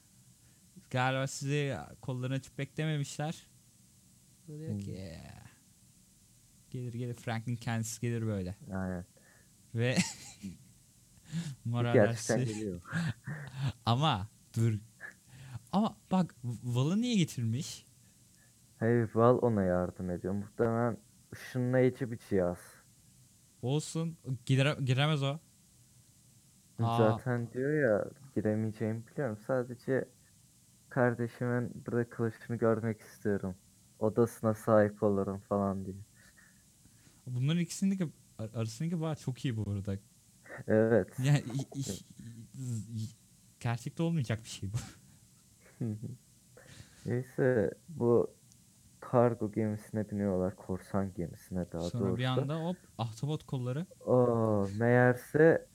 Galiba 0.90 1.28
sizi 1.28 1.76
kollarını 2.02 2.36
açıp 2.36 2.58
beklememişler. 2.58 3.48
Bu 4.48 4.58
diyor 4.60 4.72
Hmm. 4.72 4.80
ki 4.80 4.92
"Ee." 4.96 5.42
gelir 6.70 6.94
gelir 6.94 7.14
Franklin 7.14 7.56
kendisi 7.56 8.02
gelir 8.02 8.26
böyle. 8.26 8.56
Yani 8.70 9.04
Ve 9.76 9.98
Mara 11.66 11.94
gerçekten 11.94 12.46
geliyor. 12.46 12.82
Ama 13.86 14.28
dur. 14.58 14.74
Ama 15.72 15.98
bak 16.12 16.36
Val'ı 16.64 17.02
niye 17.02 17.16
getirmiş? 17.16 17.86
Hey 18.80 19.06
Val 19.16 19.38
ona 19.42 19.64
yardım 19.64 20.10
ediyor. 20.10 20.34
Muhtemelen 20.34 20.98
ışınlayıcı 21.34 22.12
bir 22.12 22.18
cihaz. 22.30 22.58
Olsun. 23.62 24.18
Gire, 24.46 24.78
giremez 24.84 25.24
o. 25.24 25.40
Aa. 26.80 26.98
Zaten 26.98 27.52
diyor 27.54 27.74
ya 27.84 28.06
giremeyeceğimi 28.36 29.08
biliyorum. 29.08 29.38
Sadece 29.48 30.06
kardeşimin 30.90 31.86
bırakılışını 31.88 32.58
görmek 32.58 33.02
istiyorum. 33.02 33.56
Odasına 34.00 34.54
sahip 34.54 35.04
olurum 35.04 35.40
falan 35.40 35.86
diye. 35.86 35.96
Bunların 37.28 37.62
ikisindeki 37.62 38.04
ar- 38.38 38.50
arasındaki 38.54 39.02
bağ 39.02 39.16
çok 39.16 39.46
iyi 39.46 39.58
bu 39.58 39.72
arada. 39.72 39.98
Evet. 40.68 41.20
Yani 41.20 41.44
gerçekte 43.60 44.04
olmayacak 44.04 44.44
bir 44.44 44.50
şey 44.50 44.70
bu. 44.74 44.78
Neyse 47.06 47.72
bu 47.90 48.34
kargo 49.00 49.52
gemisine 49.52 50.10
biniyorlar. 50.10 50.56
Korsan 50.56 51.14
gemisine 51.14 51.72
daha 51.72 51.82
Sonra 51.82 52.04
doğrusu. 52.04 52.18
bir 52.18 52.26
anda 52.26 52.64
hop 52.66 52.78
ahtapot 52.98 53.44
kolları. 53.44 53.86
Oo, 54.06 54.68
meğerse 54.80 55.68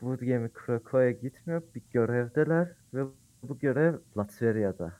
bu 0.00 0.16
gemi 0.16 0.52
Krakow'a 0.52 1.10
gitmiyor. 1.10 1.62
Bir 1.74 1.82
görevdeler 1.90 2.76
ve 2.94 3.04
bu 3.42 3.58
görev 3.58 3.98
Latveria'da. 4.16 4.92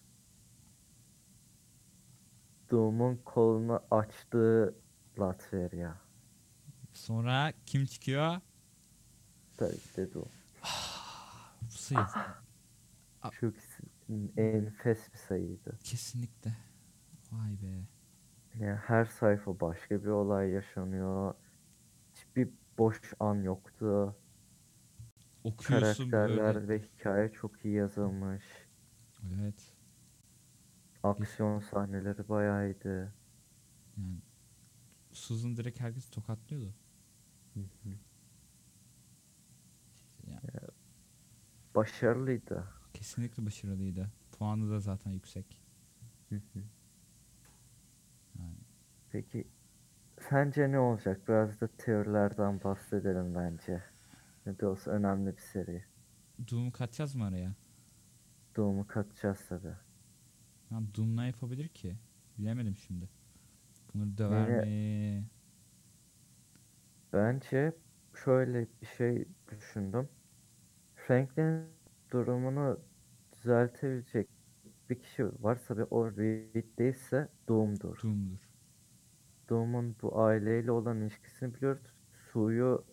Doom'un 2.71 3.17
kolunu 3.17 3.81
açtığı 3.91 4.75
Latveria. 5.19 5.95
Sonra 6.93 7.53
kim 7.67 7.85
çıkıyor? 7.85 8.41
Ki 9.71 9.97
de 9.97 10.15
Doom. 10.15 10.29
Bu 11.63 11.71
sayı. 11.77 12.07
Çok 13.31 13.55
s- 13.57 13.85
enfes 14.37 15.13
bir 15.13 15.19
sayıydı. 15.19 15.79
Kesinlikle. 15.85 16.53
Vay 17.33 17.57
be. 17.63 17.87
Yani 18.61 18.77
her 18.87 19.05
sayfa 19.05 19.61
başka 19.61 20.03
bir 20.05 20.09
olay 20.09 20.51
yaşanıyor. 20.51 21.35
Hiçbir 22.15 22.51
boş 22.79 23.01
an 23.21 23.35
yoktu. 23.43 24.17
Okuyorsun 25.45 26.13
Karakterler 26.13 26.25
böyle. 26.25 26.69
ve 26.69 26.79
hikaye 26.83 27.33
çok 27.33 27.65
iyi 27.65 27.75
yazılmış. 27.75 28.45
Evet. 29.35 29.73
Aksiyon 31.03 31.59
sahneleri 31.61 32.29
bayağı 32.29 32.67
iyiydi. 32.67 33.13
Yani 33.97 34.23
Susan 35.13 35.57
direkt 35.57 35.81
herkesi 35.81 36.11
tokatlıyordu. 36.11 36.75
Hı 37.55 37.61
hı. 37.61 37.99
Yani 40.27 40.69
Başarılıydı. 41.75 42.65
kesinlikle 42.95 43.47
başarılıydı. 43.47 44.11
Puanı 44.33 44.71
da 44.71 44.81
zaten 44.81 45.11
yüksek. 45.11 45.59
Hı 46.29 46.35
hı. 46.35 46.59
Yani 48.39 48.57
Peki 49.11 49.49
sence 50.29 50.71
ne 50.73 50.79
olacak? 50.79 51.29
Biraz 51.29 51.61
da 51.61 51.69
teorilerden 51.79 52.65
bahsedelim 52.65 53.35
bence. 53.35 53.83
Ne 54.47 54.59
de 54.59 54.67
olsa 54.67 54.91
önemli 54.91 55.37
bir 55.37 55.43
seri. 55.43 55.85
Doom'u 56.51 56.73
katacağız 56.73 57.15
mı 57.15 57.25
araya? 57.27 57.55
Doğumu 58.57 58.87
katacağız 58.87 59.39
tabii. 59.49 59.75
Ya 60.71 60.81
Doom 60.97 61.17
ne 61.17 61.27
yapabilir 61.27 61.69
ki? 61.69 61.99
Bilemedim 62.39 62.77
şimdi. 62.77 63.09
Bunu 63.95 64.19
döver 64.19 64.49
Yani- 64.49 64.67
mi? 65.21 65.29
Bence 67.13 67.73
şöyle 68.15 68.67
bir 68.81 68.87
şey 68.87 69.29
düşündüm. 69.51 70.09
Franklin 70.95 71.67
durumunu 72.11 72.81
düzeltebilecek 73.33 74.29
bir 74.91 75.03
kişi 75.03 75.43
varsa 75.43 75.77
ve 75.77 75.85
o 75.85 76.11
Reed 76.17 76.79
değilse 76.79 77.29
Doom'dur. 77.49 78.01
Doom'dur. 78.03 78.49
Doom'un 79.49 79.97
bu 80.03 80.21
aileyle 80.21 80.73
olan 80.73 81.01
ilişkisini 81.01 81.55
biliyoruz. 81.55 81.95
Suyu 82.13 82.85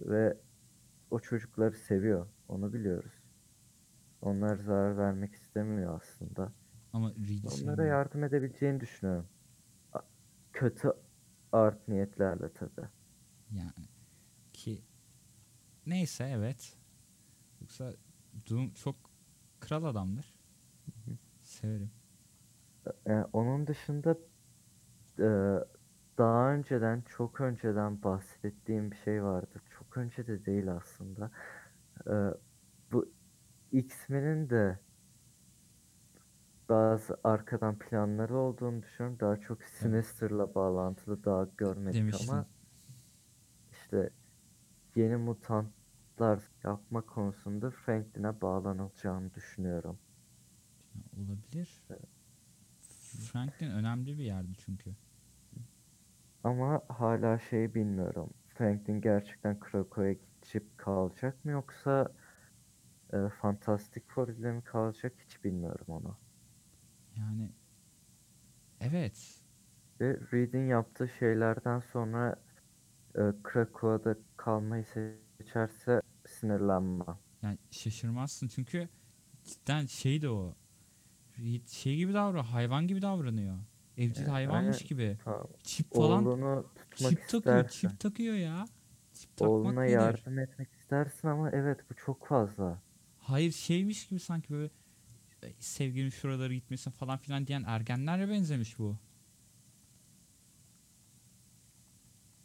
ve 0.00 0.36
o 1.10 1.20
çocukları 1.20 1.74
seviyor. 1.74 2.26
Onu 2.48 2.72
biliyoruz. 2.72 3.12
Onlar 4.22 4.56
zarar 4.56 4.96
vermek 4.96 5.34
istemiyor 5.34 6.00
aslında. 6.00 6.52
Ama 6.92 7.10
Reed'i 7.10 7.48
Onlara 7.62 7.84
yardım 7.84 8.24
edebileceğini 8.24 8.80
düşünüyorum. 8.80 9.26
Kötü 10.52 10.92
art 11.52 11.88
niyetlerle 11.88 12.52
tabii. 12.52 12.88
Yani 13.50 13.88
neyse 15.86 16.24
evet. 16.24 16.76
Yoksa 17.60 17.92
Doom 18.50 18.70
çok 18.70 18.96
kral 19.60 19.84
adamdır. 19.84 20.34
Severim. 21.42 21.90
Yani 23.06 23.26
onun 23.32 23.66
dışında 23.66 24.18
e, 25.18 25.28
daha 26.18 26.52
önceden, 26.52 27.02
çok 27.08 27.40
önceden 27.40 28.02
bahsettiğim 28.02 28.90
bir 28.90 28.96
şey 28.96 29.22
vardı. 29.22 29.60
Çok 29.78 29.96
önce 29.96 30.26
de 30.26 30.44
değil 30.44 30.72
aslında. 30.72 31.30
E, 32.06 32.14
bu 32.92 33.12
X-Men'in 33.72 34.50
de 34.50 34.78
bazı 36.68 37.16
arkadan 37.24 37.78
planları 37.78 38.36
olduğunu 38.36 38.82
düşünüyorum. 38.82 39.20
Daha 39.20 39.36
çok 39.36 39.62
Sinister'la 39.62 40.54
bağlantılı 40.54 41.24
daha 41.24 41.48
görmedik 41.56 42.00
Demiştin. 42.00 42.32
ama 42.32 42.46
işte 43.72 44.10
yeni 45.00 45.16
mutantlar 45.16 46.50
yapma 46.64 47.00
konusunda 47.00 47.70
Franklin'e 47.70 48.40
bağlanılacağını 48.40 49.34
düşünüyorum. 49.34 49.98
Olabilir. 51.16 51.82
Franklin 53.32 53.70
önemli 53.70 54.18
bir 54.18 54.24
yerdi 54.24 54.52
çünkü. 54.58 54.94
Ama 56.44 56.82
hala 56.88 57.38
şey 57.38 57.74
bilmiyorum. 57.74 58.30
Franklin 58.48 59.00
gerçekten 59.00 59.60
Krakow'a 59.60 60.12
gidip 60.12 60.78
kalacak 60.78 61.44
mı 61.44 61.50
yoksa 61.50 62.12
e, 63.12 63.28
Fantastic 63.28 64.02
Four 64.08 64.28
ile 64.28 64.52
mi 64.52 64.64
kalacak 64.64 65.12
hiç 65.24 65.44
bilmiyorum 65.44 65.86
onu. 65.88 66.16
Yani 67.16 67.50
evet. 68.80 69.42
Ve 70.00 70.20
Reed'in 70.32 70.66
yaptığı 70.66 71.08
şeylerden 71.08 71.80
sonra 71.80 72.36
e, 73.14 73.22
Krakow'da 73.42 74.16
kalmayı 74.36 74.84
seçerse 75.38 76.02
sinirlenmem. 76.26 77.18
Yani 77.42 77.58
şaşırmazsın 77.70 78.48
çünkü 78.48 78.88
cidden 79.44 79.86
şey 79.86 80.22
de 80.22 80.28
o. 80.30 80.54
Şey 81.66 81.96
gibi 81.96 82.14
davranıyor. 82.14 82.44
Hayvan 82.44 82.86
gibi 82.86 83.02
davranıyor. 83.02 83.58
Evcil 83.96 84.22
Yani 84.22 84.30
hayvanmış 84.30 84.76
aynen. 84.76 84.88
gibi. 84.88 85.18
Tamam. 85.24 85.46
Çip 85.62 85.94
falan 85.94 86.24
çip 86.96 87.28
takıyor. 87.28 87.64
istersen. 87.64 87.88
Çip 87.88 88.00
takıyor 88.00 88.34
ya. 88.34 88.64
takmak 89.36 89.50
oğluna 89.50 89.82
nedir? 89.82 89.92
yardım 89.92 90.38
etmek 90.38 90.72
istersin 90.72 91.28
ama 91.28 91.50
evet 91.50 91.80
bu 91.90 91.94
çok 91.94 92.26
fazla. 92.26 92.82
Hayır 93.18 93.52
şeymiş 93.52 94.08
gibi 94.08 94.20
sanki 94.20 94.50
böyle 94.50 94.70
e, 95.42 95.52
sevgilin 95.58 96.10
şuraları 96.10 96.54
gitmesin 96.54 96.90
falan 96.90 97.18
filan 97.18 97.46
diyen 97.46 97.64
ergenlerle 97.66 98.28
benzemiş 98.28 98.78
bu. 98.78 98.96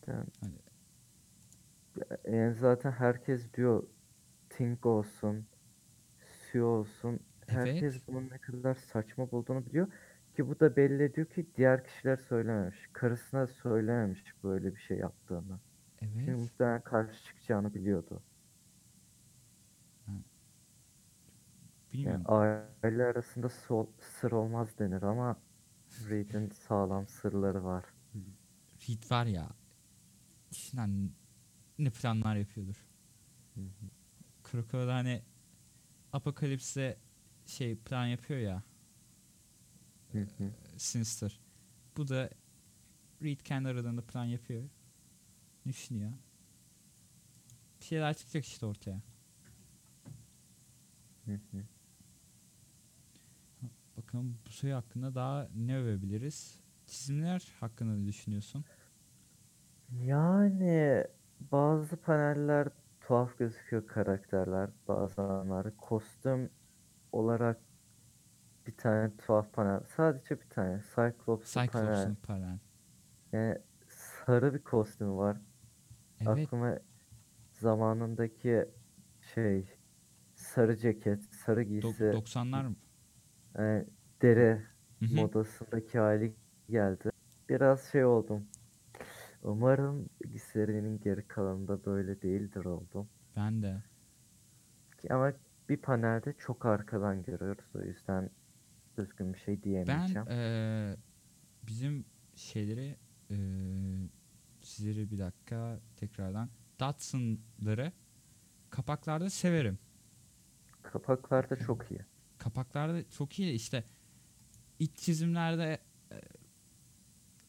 Yani, 0.08 0.26
Hani- 0.42 0.60
yani 2.36 2.54
zaten 2.56 2.92
herkes 2.92 3.54
diyor 3.54 3.84
Think 4.50 4.86
olsun, 4.86 5.46
Sue 6.52 6.64
olsun. 6.64 7.20
Herkes 7.48 7.94
Evet. 7.94 8.04
bunun 8.08 8.30
ne 8.30 8.38
kadar 8.38 8.76
saçma 8.76 9.32
bulduğunu 9.32 9.66
biliyor. 9.66 9.88
Ki 10.36 10.48
bu 10.48 10.60
da 10.60 10.76
belli 10.76 11.04
ediyor 11.04 11.28
ki 11.28 11.46
diğer 11.58 11.84
kişiler 11.84 12.18
söylememiş. 12.18 12.90
Karısına 12.94 13.48
söylememiş 13.48 14.44
böyle 14.44 14.76
bir 14.76 14.80
şey 14.80 14.98
yaptığını. 14.98 15.60
Çünkü 16.00 16.32
Evet. 16.32 16.40
muhtemelen 16.40 16.82
karşı 16.82 17.24
çıkacağını 17.24 17.74
biliyordu. 17.74 18.22
Bilmiyorum. 21.94 22.24
Yani 22.30 22.68
aile 22.84 23.06
arasında 23.06 23.50
sol, 23.50 23.88
sır 24.00 24.32
olmaz 24.32 24.80
denir 24.80 25.02
ama 25.02 25.38
Reed'in 26.10 26.50
sağlam 26.50 27.08
sırları 27.08 27.64
var. 27.64 27.86
Reed 28.90 29.12
var 29.12 29.26
ya 29.26 29.50
içinden 30.56 31.12
ne 31.80 31.90
planlar 31.90 32.36
yapıyordur. 32.36 32.86
Kroko'da 34.44 34.96
hani 34.96 35.22
Apokalips'e 36.14 36.98
şey 37.46 37.76
plan 37.76 38.06
yapıyor 38.06 38.40
ya 38.40 38.64
Hı 40.12 40.20
hı. 40.20 40.52
Sinister. 40.78 41.40
Bu 41.98 42.08
da 42.08 42.30
Reed 43.24 43.40
kendi 43.40 43.70
aralarında 43.70 44.02
plan 44.02 44.26
yapıyor. 44.26 44.64
Düşünüyor. 45.68 46.12
Bir 47.80 47.86
şeyler 47.86 48.14
çıkacak 48.14 48.46
işte 48.46 48.66
ortaya. 48.66 49.02
Hı. 51.26 51.40
Bakalım 53.98 54.38
bu 54.48 54.52
soru 54.52 54.74
hakkında 54.74 55.16
daha 55.16 55.50
ne 55.56 55.78
övebiliriz? 55.78 56.60
Çizimler 56.86 57.48
hakkında 57.60 57.96
ne 57.96 58.08
düşünüyorsun? 58.08 58.66
Yani 59.92 61.04
bazı 61.40 61.95
paneller 62.06 62.68
tuhaf 63.02 63.38
gözüküyor 63.38 63.88
karakterler 63.88 64.70
bazı. 64.88 65.22
Kostüm 65.78 66.50
olarak 67.12 67.62
bir 68.68 68.78
tane 68.78 69.18
tuhaf 69.18 69.54
panel. 69.54 69.84
Sadece 69.96 70.42
bir 70.42 70.50
tane. 70.50 70.82
Cyclops'un 70.96 71.68
panel. 71.68 72.06
Cyclops'un 72.06 72.16
paran. 72.16 72.60
Yani 73.34 73.58
sarı 73.90 74.54
bir 74.54 74.64
kostümü 74.64 75.12
var. 75.18 75.38
Evet. 76.22 76.48
Aklıma 76.48 76.80
zamanındaki 77.52 78.66
şey 79.34 79.78
sarı 80.36 80.78
ceket, 80.78 81.24
sarı 81.36 81.62
do- 81.64 81.68
giysi, 81.70 82.04
90'lar 82.14 82.68
mı? 82.68 82.76
e, 83.60 83.86
deri 84.22 84.62
Hı 85.00 85.06
hı. 85.06 85.16
modasındaki 85.16 86.00
hali 86.00 86.36
geldi. 86.70 87.10
Biraz 87.50 87.84
şey 87.84 88.06
oldum. 88.06 88.48
Umarım 89.46 90.10
serinin 90.54 91.00
geri 91.00 91.28
kalanında 91.28 91.86
böyle 91.86 92.22
değildir 92.22 92.66
oldum. 92.66 93.10
Ben 93.36 93.64
de. 93.64 93.84
Ama 95.10 95.34
bir 95.70 95.78
panelde 95.78 96.34
çok 96.38 96.66
arkadan 96.66 97.24
görüyoruz. 97.24 97.66
O 97.76 97.82
yüzden 97.82 98.30
düzgün 98.98 99.34
bir 99.34 99.40
şey 99.40 99.56
Ben 99.56 99.64
diyemeyeceğim. 99.64 100.28
eee, 100.30 100.98
bizim 101.64 102.06
şeyleri 102.36 102.96
eee 103.30 104.10
sizleri 104.62 105.12
bir 105.12 105.18
dakika 105.20 105.80
tekrardan 105.98 106.50
Datsun'ları 106.80 107.92
kapaklarda 108.70 109.30
severim. 109.30 109.80
Kapaklar 110.84 111.50
da 111.50 111.56
çok 111.56 111.92
iyi. 111.92 112.00
Kapaklarda 112.38 113.10
çok 113.10 113.40
iyi 113.40 113.54
işte 113.54 113.84
iç 114.80 114.98
çizimlerde 114.98 115.80
eee, 116.12 116.22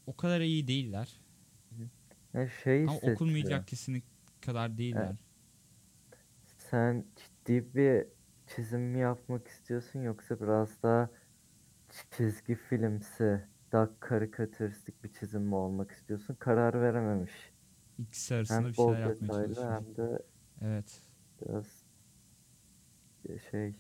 o 0.07 0.17
kadar 0.17 0.41
iyi 0.41 0.69
değiller. 0.69 1.21
Yani 2.37 2.51
şey 2.51 2.85
Ama 2.85 2.89
hissettiriyor. 2.89 3.13
okunmayacak 3.13 3.69
kesinlik 3.69 4.05
kadar 4.41 4.79
değiller. 4.79 5.17
Sen 6.59 7.05
ciddi 7.17 7.75
bir 7.75 8.07
çizim 8.47 8.81
mi 8.81 8.99
yapmak 9.01 9.49
istiyorsun 9.49 10.01
yoksa 10.03 10.41
biraz 10.41 10.83
daha 10.83 11.11
çizgi 12.11 12.55
filmsi, 12.55 13.49
daha 13.73 14.01
karikatüristik 14.01 15.05
bir 15.05 15.13
çizim 15.13 15.43
mi 15.43 15.55
olmak 15.55 15.91
istiyorsun? 15.93 16.35
Karar 16.35 16.83
verememiş. 16.83 17.55
İkisi 17.99 18.35
arasında 18.35 18.69
Hem 18.69 18.69
bir 18.69 18.75
şeyler 18.75 19.01
yapmaya 19.01 19.31
detaylı 19.31 19.57
çalışıyor. 19.57 19.77
hem 19.77 19.97
de 19.97 20.19
Evet. 20.63 21.03
biraz 21.41 21.85
e, 23.29 23.39
şey 23.39 23.77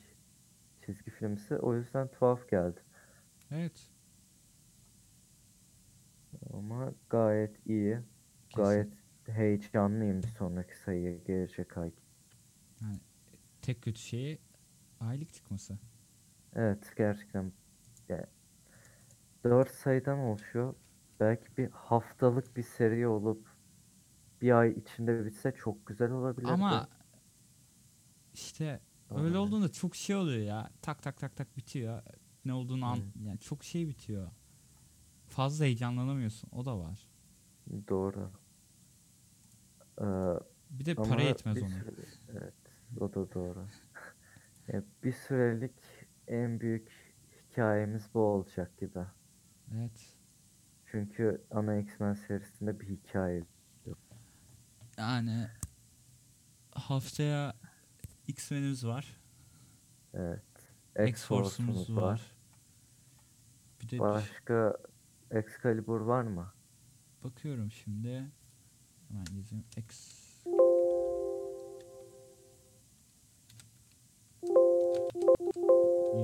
çizgi 0.86 1.10
filmsi. 1.10 1.56
O 1.58 1.74
yüzden 1.76 2.08
tuhaf 2.10 2.48
geldi. 2.50 2.80
Evet. 3.50 3.90
Ama 6.52 6.94
gayet 7.10 7.66
iyi. 7.66 8.02
Gayet 8.56 8.92
heyecanlıyım 9.26 10.22
bir 10.22 10.28
sonraki 10.28 10.78
sayıya 10.78 11.16
gelecek 11.16 11.78
ay. 11.78 11.90
Tek 13.62 13.82
kötü 13.82 14.00
şeyi 14.00 14.38
aylık 15.00 15.34
çıkması. 15.34 15.78
Evet 16.54 16.92
gerçekten 16.96 17.52
yani 18.08 18.26
4 19.44 19.70
sayıdan 19.70 20.18
oluşuyor. 20.18 20.74
Belki 21.20 21.56
bir 21.56 21.70
haftalık 21.70 22.56
bir 22.56 22.62
seri 22.62 23.08
olup 23.08 23.46
bir 24.42 24.52
ay 24.52 24.72
içinde 24.72 25.26
bitse 25.26 25.52
çok 25.52 25.86
güzel 25.86 26.10
olabilirdi. 26.10 26.52
Ama 26.52 26.88
işte 28.34 28.80
öyle 29.10 29.22
Aynen. 29.24 29.34
olduğunda 29.34 29.72
çok 29.72 29.96
şey 29.96 30.16
oluyor 30.16 30.44
ya. 30.44 30.70
Tak 30.82 31.02
tak 31.02 31.16
tak 31.16 31.36
tak 31.36 31.56
bitiyor. 31.56 32.02
Ne 32.44 32.52
olduğunu 32.52 32.86
an 32.86 32.98
yani 33.24 33.38
çok 33.38 33.64
şey 33.64 33.88
bitiyor. 33.88 34.30
Fazla 35.28 35.64
heyecanlanamıyorsun. 35.64 36.50
O 36.52 36.64
da 36.64 36.78
var. 36.78 37.08
Doğru. 37.88 38.30
Ee, 40.00 40.04
Bir 40.70 40.84
de 40.84 40.94
para 40.94 41.22
yetmez 41.22 41.62
ona. 41.62 41.68
süre- 41.68 42.04
evet, 42.32 42.54
o 43.00 43.14
da 43.14 43.32
doğru. 43.34 43.66
Ya 44.68 44.82
bir 45.04 45.12
sürelik 45.12 45.74
en 46.28 46.60
büyük 46.60 47.14
hikayemiz 47.50 48.02
bu 48.14 48.20
olacak 48.20 48.78
gibi. 48.78 48.98
Evet. 49.74 50.16
Çünkü 50.90 51.44
ana 51.50 51.76
X-Men 51.76 52.14
serisinde 52.14 52.80
bir 52.80 52.88
hikaye 52.88 53.42
yok. 53.86 53.98
Yani 54.98 55.48
haftaya 56.74 57.54
X-Men'imiz 58.28 58.86
var. 58.86 59.20
Evet. 60.14 60.42
X-Force'umuz 61.08 61.96
var. 61.96 62.02
var. 62.02 62.36
Bir 63.82 63.88
de 63.90 63.98
Başka 63.98 64.76
Excalibur 65.30 66.00
var 66.00 66.22
mı? 66.22 66.52
bakıyorum 67.24 67.70
şimdi. 67.70 68.30
Hemen 69.08 69.26
yazayım. 69.36 69.64
X 69.76 70.16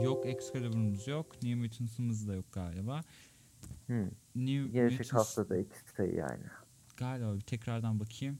Yok 0.02 0.26
Excalibur'umuz 0.26 1.06
yok. 1.08 1.42
New 1.42 1.54
Mutants'ımız 1.54 2.28
da 2.28 2.34
yok 2.34 2.52
galiba. 2.52 3.00
Hmm. 3.86 4.10
New 4.36 4.72
Gelecek 4.72 5.00
Mutants 5.00 5.12
haftada 5.12 5.56
iki 5.56 5.78
sayı 5.96 6.14
yani. 6.14 6.44
galiba 6.96 7.34
bir 7.34 7.40
tekrardan 7.40 8.00
bakayım. 8.00 8.38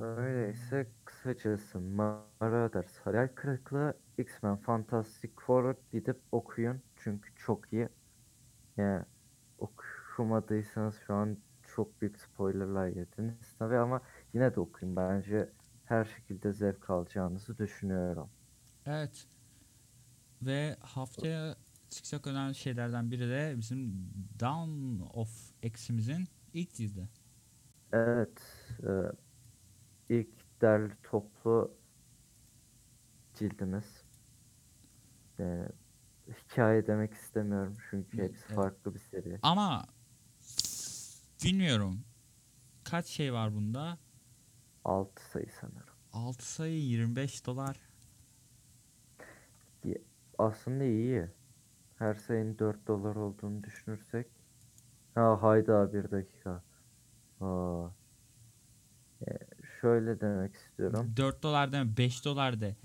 Öyleyse 0.00 0.86
kısacası 1.04 1.80
Marauders 1.80 2.98
Hayal 3.04 3.28
Kırıklığı 3.34 3.94
X-Men 4.18 4.56
Fantastic 4.56 5.32
Four 5.46 5.74
gidip 5.92 6.20
okuyun 6.32 6.82
çünkü 6.96 7.30
çok 7.36 7.72
iyi. 7.72 7.88
Yani 8.76 9.04
okumadıysanız 10.12 10.94
şu 11.06 11.14
an 11.14 11.36
çok 11.62 12.00
büyük 12.00 12.20
spoilerlar 12.20 12.86
yediniz 12.86 13.56
tabii 13.58 13.76
ama 13.76 14.00
yine 14.34 14.54
de 14.54 14.60
okuyun 14.60 14.96
bence 14.96 15.48
her 15.84 16.04
şekilde 16.04 16.52
zevk 16.52 16.90
alacağınızı 16.90 17.58
düşünüyorum. 17.58 18.30
Evet. 18.86 19.26
Ve 20.42 20.76
haftaya 20.80 21.56
çıkacak 21.90 22.26
önemli 22.26 22.54
şeylerden 22.54 23.10
biri 23.10 23.28
de 23.28 23.54
bizim 23.56 24.10
Down 24.40 25.00
of 25.14 25.52
X'imizin 25.62 26.24
ilk 26.52 26.78
dizide. 26.78 27.08
Evet, 27.92 28.42
e, 28.82 28.92
ilk 30.08 30.60
derli 30.60 30.92
toplu 31.02 31.74
cildimiz. 33.34 34.04
E, 35.40 35.68
hikaye 36.28 36.86
demek 36.86 37.14
istemiyorum 37.14 37.76
çünkü 37.90 38.18
hepsi 38.18 38.44
evet. 38.46 38.56
farklı 38.56 38.94
bir 38.94 38.98
seri. 38.98 39.38
Ama 39.42 39.84
bilmiyorum. 41.44 42.04
Kaç 42.84 43.06
şey 43.06 43.32
var 43.32 43.54
bunda? 43.54 43.98
6 44.84 45.30
sayı 45.30 45.48
sanırım. 45.60 45.94
6 46.12 46.52
sayı 46.52 46.80
25 46.80 47.46
dolar. 47.46 47.76
Aslında 50.38 50.84
iyi. 50.84 51.26
Her 51.98 52.14
sayının 52.14 52.58
4 52.58 52.86
dolar 52.86 53.16
olduğunu 53.16 53.64
düşünürsek. 53.64 54.26
Ha 55.14 55.42
hayda 55.42 55.92
bir 55.92 56.10
dakika. 56.10 56.62
Aa. 57.40 57.86
E, 59.26 59.30
şöyle 59.80 60.20
demek 60.20 60.54
istiyorum. 60.54 61.14
4 61.16 61.42
dolar 61.42 61.72
deme 61.72 61.96
5 61.96 62.24
dolar 62.24 62.60
de. 62.60 62.76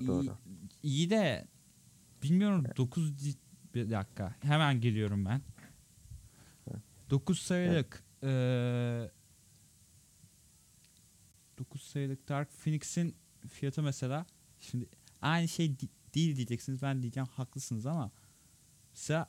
İyi, 0.00 0.08
doğru. 0.08 0.36
iyi 0.82 1.10
de 1.10 1.46
bilmiyorum 2.22 2.64
9 2.76 3.36
bir 3.74 3.90
dakika 3.90 4.34
hemen 4.42 4.80
geliyorum 4.80 5.24
ben. 5.24 5.40
9 7.10 7.38
sayılık 7.42 8.04
eee 8.22 9.10
9 11.58 11.82
sayılık 11.82 12.28
Dark 12.28 12.50
Phoenix'in 12.52 13.16
fiyatı 13.48 13.82
mesela 13.82 14.26
şimdi 14.60 14.86
aynı 15.22 15.48
şey 15.48 15.78
di- 15.80 15.88
değil 16.14 16.36
diyeceksiniz 16.36 16.82
ben 16.82 17.02
diyeceğim 17.02 17.26
haklısınız 17.32 17.86
ama 17.86 18.10
mesela 18.94 19.28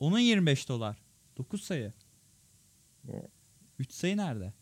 onun 0.00 0.18
25 0.18 0.68
dolar 0.68 1.02
9 1.36 1.62
sayı 1.62 1.92
E, 3.08 3.28
3 3.78 3.92
sayı 3.92 4.16
nerede? 4.16 4.52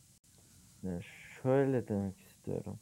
e, 0.85 1.01
şöyle 1.43 1.89
demek 1.89 2.21
istiyorum. 2.21 2.81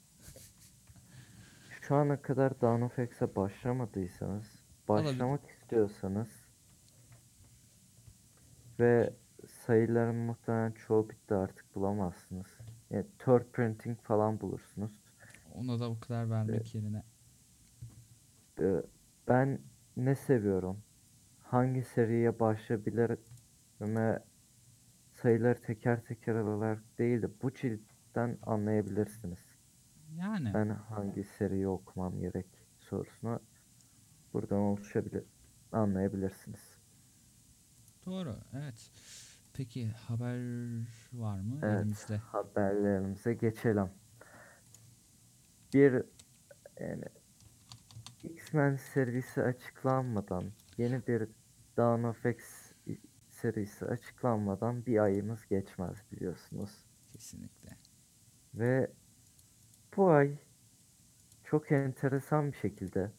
Şu 1.81 1.95
ana 1.95 2.23
kadar 2.23 2.61
Dawn 2.61 2.83
of 2.83 2.99
X'e 2.99 3.37
başlamadıysanız, 3.37 4.47
başlamak 4.89 5.51
istiyorsanız 5.51 6.29
ve 8.83 9.13
sayıların 9.49 10.17
muhtemelen 10.17 10.73
çoğu 10.73 11.11
bitti 11.11 11.35
artık 11.35 11.75
bulamazsınız. 11.75 12.47
Yani 12.91 13.07
third 13.19 13.45
printing 13.53 13.99
falan 14.03 14.41
bulursunuz. 14.41 14.93
Ona 15.55 15.81
da 15.81 15.91
bu 15.91 16.01
kadar 16.01 16.31
vermek 16.31 16.75
yerine 16.75 17.03
Ee, 18.61 18.83
Ben 19.29 19.61
ne 19.97 20.15
seviyorum? 20.15 20.83
Hangi 21.43 21.83
seriye 21.83 22.41
başlayabilir 22.41 23.19
ve 23.81 24.23
sayıları 25.13 25.61
teker 25.61 26.05
teker 26.05 26.35
alarak 26.35 26.99
değil 26.99 27.23
de 27.23 27.27
bu 27.43 27.55
ciltten 27.55 28.39
anlayabilirsiniz. 28.43 29.41
yani 30.15 30.55
Ben 30.55 30.69
hangi 30.69 31.25
seriyi 31.25 31.69
okumam 31.69 32.21
gerek 32.21 32.47
sorusunu 32.79 33.41
buradan 34.33 34.59
oluşabilir, 34.59 35.25
anlayabilirsiniz. 35.73 36.72
Doğru 38.07 38.37
evet. 38.53 38.91
Peki 39.55 39.89
haber 39.89 40.37
var 41.13 41.41
mı 41.41 41.59
Evet, 41.63 41.81
elimizde? 41.81 42.17
haberlerimize 42.17 43.35
geçelim. 43.35 43.91
Bir 45.75 46.05
yani 46.81 47.05
X-Men 48.23 48.77
serisi 48.77 49.43
açıklanmadan, 49.43 50.53
yeni 50.79 51.07
bir 51.07 51.29
Dawn 51.77 52.03
of 52.05 52.27
X 52.27 52.73
serisi 53.29 53.85
açıklanmadan 53.87 54.87
bir 54.87 54.99
ayımız 54.99 55.47
geçmez 55.47 55.97
biliyorsunuz. 56.13 56.85
Kesinlikle. 57.13 57.77
Ve 58.55 58.91
bu 59.97 60.11
ay 60.11 60.39
çok 61.45 61.73
enteresan 61.73 62.53
bir 62.53 62.57
şekilde 62.57 63.11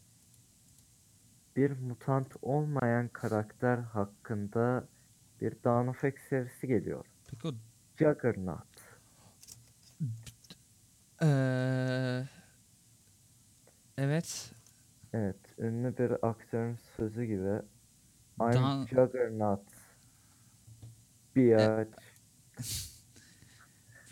bir 1.56 1.72
mutant 1.72 2.34
olmayan 2.42 3.08
karakter 3.08 3.78
hakkında 3.78 4.88
bir 5.42 5.52
Dawn 5.64 5.88
of 5.88 6.04
X 6.04 6.16
serisi 6.30 6.68
geliyor. 6.68 7.06
Peki 7.32 7.48
o 7.48 7.52
Juggernaut. 8.00 8.68
Eee, 11.22 12.28
evet. 13.98 14.52
Evet, 15.14 15.38
ünlü 15.58 15.98
bir 15.98 16.28
aktörün 16.28 16.78
sözü 16.98 17.24
gibi 17.24 17.62
I'm 18.42 18.54
Dan- 18.54 18.86
Juggernaut. 18.86 19.62
Biatch. 21.36 21.98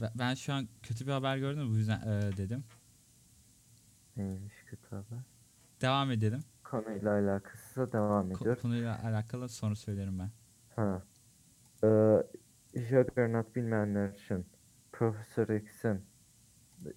Ve- 0.02 0.12
Ben 0.20 0.34
şu 0.34 0.54
an 0.54 0.68
kötü 0.84 1.08
bir 1.08 1.12
haber 1.12 1.38
gördüm 1.38 1.70
bu 1.72 1.76
yüzden 1.78 2.02
eee, 2.06 2.38
dedim. 2.38 2.64
Neymiş 4.18 4.54
kötü 4.66 4.88
haber? 4.90 5.20
Devam 5.82 6.12
edelim. 6.12 6.44
Konuyla 6.72 7.12
alakasızsa 7.14 7.92
devam 7.92 8.32
Ko- 8.32 8.42
ediyor. 8.42 8.56
konuyla 8.62 9.04
alakalı 9.04 9.50
sonra 9.50 9.76
söylerim 9.76 10.20
ben. 10.20 10.30
Ha. 10.76 11.02
Ee, 11.84 12.24
Juggernaut 12.76 13.56
bilmeyenler 13.56 14.10
için 14.10 14.46
Profesör 14.92 15.50
X'in 15.50 16.02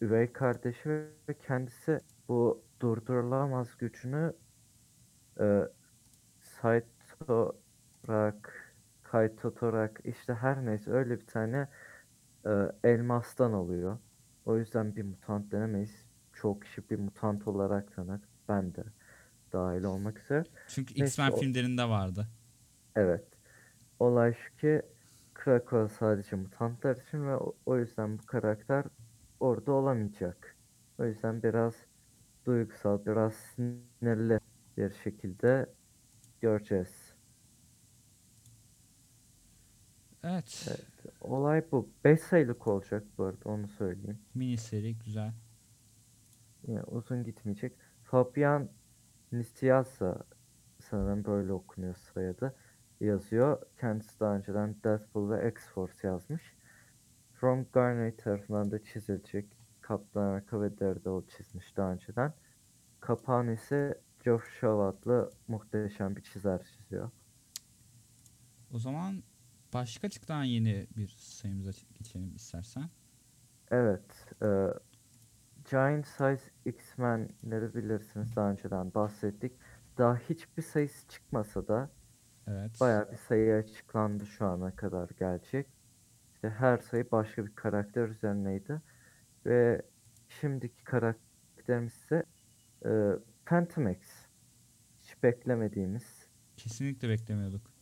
üvey 0.00 0.32
kardeşi 0.32 0.88
ve 1.28 1.38
kendisi 1.46 1.98
bu 2.28 2.62
durdurulamaz 2.80 3.76
gücünü 3.78 4.32
e, 5.40 5.68
Saitorak, 6.40 7.54
Kaitotorak 9.02 10.00
işte 10.04 10.34
her 10.34 10.66
neyse 10.66 10.90
öyle 10.90 11.20
bir 11.20 11.26
tane 11.26 11.68
e, 12.46 12.50
elmastan 12.84 13.52
alıyor. 13.52 13.98
O 14.46 14.56
yüzden 14.56 14.96
bir 14.96 15.02
mutant 15.02 15.52
denemeyiz. 15.52 16.04
Çok 16.32 16.62
kişi 16.62 16.90
bir 16.90 16.98
mutant 16.98 17.48
olarak 17.48 17.94
tanır. 17.96 18.20
Ben 18.48 18.74
de 18.74 18.84
dahil 19.54 19.84
olmak 19.84 20.18
üzere. 20.18 20.44
Çünkü 20.68 20.94
X-Men 20.94 21.30
o- 21.30 21.36
filmlerinde 21.36 21.88
vardı. 21.88 22.28
Evet. 22.96 23.24
Olay 24.00 24.34
şu 24.34 24.56
ki 24.56 24.82
Krakow 25.34 25.94
sadece 25.94 26.36
mutantlar 26.36 26.96
için 26.96 27.26
ve 27.26 27.36
o, 27.36 27.56
o 27.66 27.78
yüzden 27.78 28.18
bu 28.18 28.26
karakter 28.26 28.84
orada 29.40 29.72
olamayacak. 29.72 30.56
O 30.98 31.04
yüzden 31.04 31.42
biraz 31.42 31.74
duygusal, 32.46 33.06
biraz 33.06 33.34
sinirli 33.34 34.40
bir 34.76 34.90
şekilde 35.04 35.66
göreceğiz. 36.40 37.14
Evet. 40.24 40.66
Evet. 40.68 41.14
Olay 41.20 41.64
bu. 41.72 41.88
5 42.04 42.20
sayılık 42.20 42.66
olacak 42.66 43.04
bu 43.18 43.24
arada 43.24 43.48
onu 43.48 43.68
söyleyeyim. 43.68 44.18
Mini 44.34 44.56
seri 44.56 44.98
güzel. 44.98 45.32
Yani 46.66 46.82
uzun 46.82 47.24
gitmeyecek. 47.24 47.72
Fabian 48.04 48.68
Nicieza 49.34 50.24
sanırım 50.80 51.24
böyle 51.24 51.52
okunuyor 51.52 51.94
soyadı. 51.94 52.54
Yazıyor. 53.00 53.62
Kendisi 53.80 54.20
daha 54.20 54.36
önceden 54.36 54.76
Deadpool 54.84 55.30
ve 55.30 55.48
X-Force 55.48 56.06
yazmış. 56.06 56.42
Ron 57.42 57.66
Garney 57.72 58.16
tarafından 58.16 58.70
da 58.70 58.84
çizilecek. 58.84 59.46
Kaptan 59.80 60.22
Amerika 60.22 60.60
ve 60.60 60.80
Daredevil 60.80 61.28
çizmiş 61.28 61.76
daha 61.76 61.92
önceden. 61.92 62.34
Kapağını 63.00 63.52
ise 63.52 64.00
Geoff 64.24 64.60
Shaw 64.60 64.82
adlı 64.82 65.30
muhteşem 65.48 66.16
bir 66.16 66.22
çizer 66.22 66.62
çiziyor. 66.64 67.10
O 68.72 68.78
zaman 68.78 69.22
başka 69.74 70.08
çıkan 70.08 70.44
yeni 70.44 70.86
bir 70.96 71.08
sayımıza 71.08 71.70
geçelim 71.98 72.34
istersen. 72.36 72.90
Evet. 73.70 74.34
e, 74.42 74.46
Giant 75.70 76.06
Size 76.06 76.50
X-Men'leri 76.64 77.74
bilirsiniz 77.74 78.36
daha 78.36 78.50
önceden 78.50 78.94
bahsettik. 78.94 79.52
Daha 79.98 80.16
hiçbir 80.16 80.62
sayısı 80.62 81.08
çıkmasa 81.08 81.68
da 81.68 81.90
Evet. 82.48 82.80
Bayağı 82.80 83.12
bir 83.12 83.16
sayı 83.16 83.54
açıklandı 83.54 84.26
şu 84.26 84.46
ana 84.46 84.76
kadar 84.76 85.08
gelecek. 85.18 85.66
İşte 86.34 86.50
her 86.50 86.78
sayı 86.78 87.10
başka 87.12 87.46
bir 87.46 87.54
karakter 87.54 88.08
üzerineydi. 88.08 88.82
Ve 89.46 89.82
şimdiki 90.28 90.84
karakterimiz 90.84 91.92
ise 91.92 92.22
e, 92.84 92.90
Phantom 93.46 93.88
X. 93.88 94.08
Hiç 95.02 95.22
beklemediğimiz 95.22 96.28
Kesinlikle 96.56 97.08
beklemiyorduk. 97.08 97.73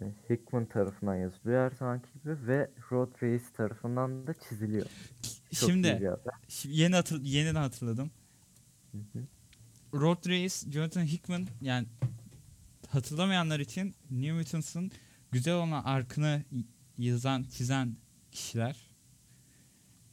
E, 0.00 0.14
Hickman 0.30 0.66
tarafından 0.66 1.14
yazılıyor 1.14 1.70
her 1.70 1.76
zamanki 1.76 2.08
gibi 2.12 2.46
ve 2.46 2.70
Rod 2.92 3.22
Reis 3.22 3.52
tarafından 3.52 4.26
da 4.26 4.34
çiziliyor. 4.34 4.86
Çok 5.52 5.70
Şimdi. 5.70 6.10
Şimdi 6.48 6.80
yeni 6.80 6.94
hatır, 6.94 7.22
yeniden 7.22 7.54
hatırladım. 7.60 8.10
Hı 8.92 8.98
hı. 8.98 9.22
Road 9.94 10.28
Race, 10.28 10.70
Jonathan 10.70 11.04
Hickman 11.04 11.46
yani 11.60 11.86
hatırlamayanlar 12.88 13.60
için 13.60 13.94
New 14.10 14.32
Mutants'ın 14.32 14.90
güzel 15.30 15.54
olan 15.54 15.84
arkını 15.84 16.44
yazan, 16.98 17.42
çizen 17.42 17.96
kişiler. 18.32 18.90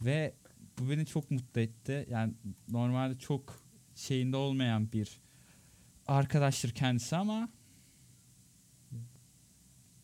Ve 0.01 0.33
bu 0.79 0.89
beni 0.89 1.05
çok 1.05 1.31
mutlu 1.31 1.61
etti. 1.61 2.07
Yani 2.09 2.33
normalde 2.69 3.19
çok 3.19 3.63
şeyinde 3.95 4.37
olmayan 4.37 4.91
bir 4.91 5.21
arkadaştır 6.07 6.69
kendisi 6.71 7.15
ama 7.15 7.49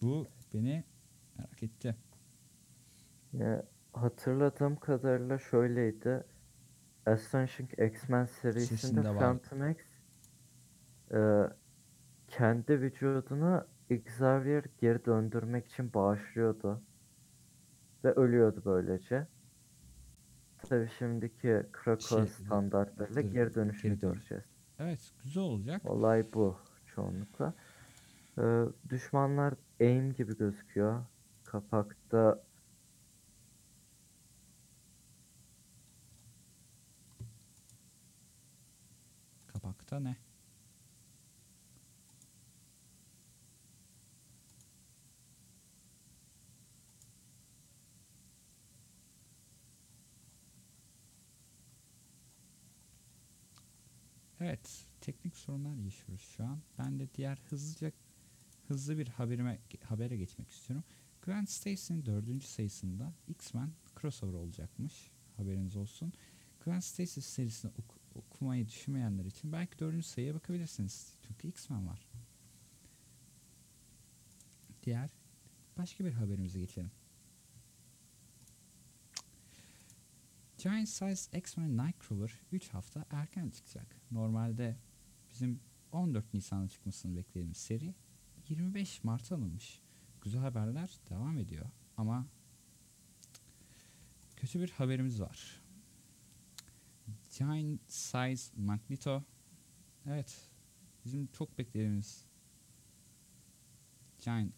bu 0.03 0.27
beni 0.53 0.83
merak 1.37 1.63
etti. 1.63 1.95
Ya, 3.33 3.65
hatırladığım 3.93 4.75
kadarıyla 4.75 5.37
şöyleydi. 5.39 6.23
Astonishing 7.05 7.79
X-Men 7.79 8.25
serisinde 8.25 9.09
var. 9.09 9.19
Phantom 9.19 9.69
X 9.69 9.77
e, 11.11 11.19
kendi 12.27 12.81
vücudunu 12.81 13.67
Xavier 13.89 14.63
geri 14.81 15.05
döndürmek 15.05 15.67
için 15.67 15.93
bağışlıyordu. 15.93 16.81
Ve 18.03 18.11
ölüyordu 18.11 18.61
böylece. 18.65 19.27
Tabii 20.57 20.89
şimdiki 20.99 21.63
Krakow 21.71 22.25
Şey, 22.27 22.45
standartlarıyla 22.45 23.21
geri- 23.21 23.33
geri 23.33 23.55
dönüşünü 23.55 23.91
geri 23.93 24.01
dön- 24.01 24.13
göreceğiz. 24.13 24.43
Evet 24.79 25.11
güzel 25.23 25.43
olacak. 25.43 25.85
Olay 25.85 26.23
bu 26.33 26.57
çoğunlukla. 26.85 27.53
Ee, 28.37 28.63
düşmanlar 28.89 29.53
aim 29.81 30.13
gibi 30.13 30.37
gözüküyor. 30.37 31.05
Kapakta 31.43 32.43
Kapakta 39.47 39.99
ne? 39.99 40.15
Evet, 54.39 54.87
teknik 55.01 55.35
sorunlar 55.37 55.75
yaşıyoruz 55.75 56.23
şu 56.37 56.43
an. 56.43 56.61
Ben 56.77 56.99
de 56.99 57.07
diğer 57.15 57.37
hızlıca 57.49 57.91
hızlı 58.73 58.97
bir 58.97 59.07
haberime 59.07 59.59
habere 59.83 60.17
geçmek 60.17 60.51
istiyorum. 60.51 60.86
Grant 61.21 61.49
Stacy'nin 61.49 62.05
dördüncü 62.05 62.47
sayısında 62.47 63.13
X-Men 63.27 63.71
crossover 64.01 64.33
olacakmış. 64.33 65.12
Haberiniz 65.38 65.75
olsun. 65.75 66.13
Grant 66.65 66.83
Stacy 66.83 67.19
serisini 67.19 67.71
oku- 67.71 67.99
okumayı 68.15 68.67
düşünmeyenler 68.67 69.25
için 69.25 69.51
belki 69.51 69.79
dördüncü 69.79 70.07
sayıya 70.07 70.36
bakabilirsiniz. 70.36 71.13
Çünkü 71.27 71.47
X-Men 71.47 71.88
var. 71.88 72.07
Diğer 74.83 75.09
başka 75.77 76.05
bir 76.05 76.12
haberimize 76.12 76.59
geçelim. 76.59 76.91
Giant 80.57 80.89
Size 80.89 81.38
X-Men 81.38 81.77
Nightcrawler 81.77 82.41
3 82.51 82.69
hafta 82.69 83.05
erken 83.09 83.49
çıkacak. 83.49 83.95
Normalde 84.12 84.77
bizim 85.31 85.59
14 85.91 86.33
Nisan'da 86.33 86.67
çıkmasını 86.67 87.17
beklediğimiz 87.17 87.57
seri 87.57 87.93
25 88.49 89.03
Mart'a 89.03 89.36
alınmış. 89.36 89.82
Güzel 90.21 90.41
haberler 90.41 90.97
devam 91.10 91.38
ediyor 91.38 91.65
ama 91.97 92.25
kötü 94.36 94.60
bir 94.60 94.69
haberimiz 94.69 95.21
var. 95.21 95.62
Giant 97.38 97.82
Size 97.88 98.62
Magneto 98.62 99.23
evet 100.06 100.49
bizim 101.06 101.27
çok 101.27 101.58
beklediğimiz 101.58 102.25
Giant 104.19 104.53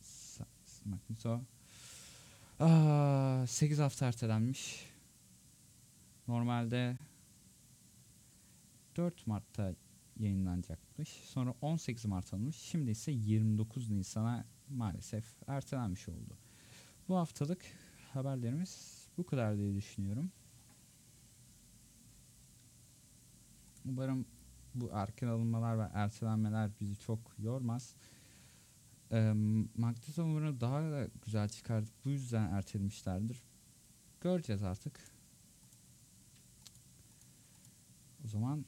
Size 0.00 0.44
Magneto 0.84 1.44
Aa, 2.60 3.46
8 3.46 3.78
hafta 3.78 4.06
ertelenmiş. 4.06 4.86
Normalde 6.28 6.98
4 8.96 9.26
Mart'ta 9.26 9.74
yayınlanacakmış. 10.18 11.08
Sonra 11.08 11.54
18 11.60 12.04
Mart 12.04 12.34
alınmış. 12.34 12.56
Şimdi 12.56 12.90
ise 12.90 13.12
29 13.12 13.90
Nisan'a 13.90 14.44
maalesef 14.70 15.24
ertelenmiş 15.46 16.08
oldu. 16.08 16.38
Bu 17.08 17.16
haftalık 17.16 17.64
haberlerimiz 18.12 19.04
bu 19.18 19.26
kadar 19.26 19.58
diye 19.58 19.74
düşünüyorum. 19.74 20.30
Umarım 23.88 24.26
bu 24.74 24.90
erken 24.92 25.28
alınmalar 25.28 25.78
ve 25.78 25.88
ertelenmeler 25.92 26.70
bizi 26.80 27.00
çok 27.00 27.18
yormaz. 27.38 27.94
Ee, 29.12 29.32
Magneto 29.76 30.22
umarım 30.22 30.60
daha 30.60 30.82
da 30.82 31.08
güzel 31.24 31.48
çıkar. 31.48 31.84
Bu 32.04 32.10
yüzden 32.10 32.52
ertelemişlerdir. 32.52 33.42
Göreceğiz 34.20 34.62
artık. 34.62 35.00
O 38.24 38.28
zaman 38.28 38.64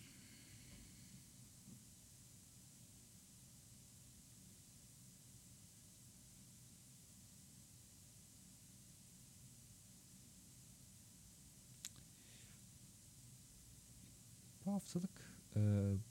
haftalık 14.77 15.11
e, 15.57 15.61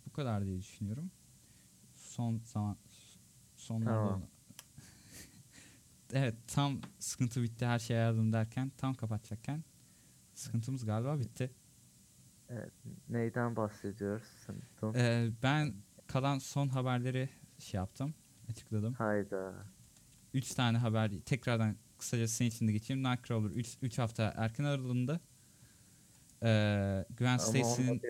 bu 0.05 0.11
kadar 0.11 0.45
diye 0.45 0.59
düşünüyorum. 0.59 1.11
Son 1.93 2.41
zaman 2.43 2.77
sonlarda 3.55 3.99
Tamam. 3.99 4.21
evet 6.13 6.35
tam 6.47 6.81
sıkıntı 6.99 7.43
bitti 7.43 7.65
her 7.65 7.79
şey 7.79 7.97
ayarladım 7.97 8.33
derken 8.33 8.71
tam 8.77 8.93
kapatacakken 8.93 9.63
sıkıntımız 10.33 10.85
galiba 10.85 11.19
bitti. 11.19 11.51
Neyden 13.09 13.55
bahsediyoruz? 13.55 14.27
Sen- 14.45 14.93
Ee, 14.95 15.29
ben 15.43 15.73
kalan 16.07 16.39
son 16.39 16.67
haberleri 16.67 17.29
şey 17.59 17.77
yaptım, 17.77 18.13
açıkladım. 18.49 18.93
Hayda. 18.93 19.53
3 20.33 20.53
tane 20.53 20.77
haber 20.77 21.11
tekrardan 21.25 21.75
kısaca 21.97 22.27
senin 22.27 22.49
için 22.49 22.67
de 22.67 22.71
geçeyim. 22.71 23.03
Nightcrawler 23.03 23.49
3 23.81 23.99
hafta 23.99 24.33
erken 24.35 24.63
alındı. 24.63 25.21
Ee, 26.45 27.05
Gwen 27.17 27.37
Stacy'nin 27.37 28.01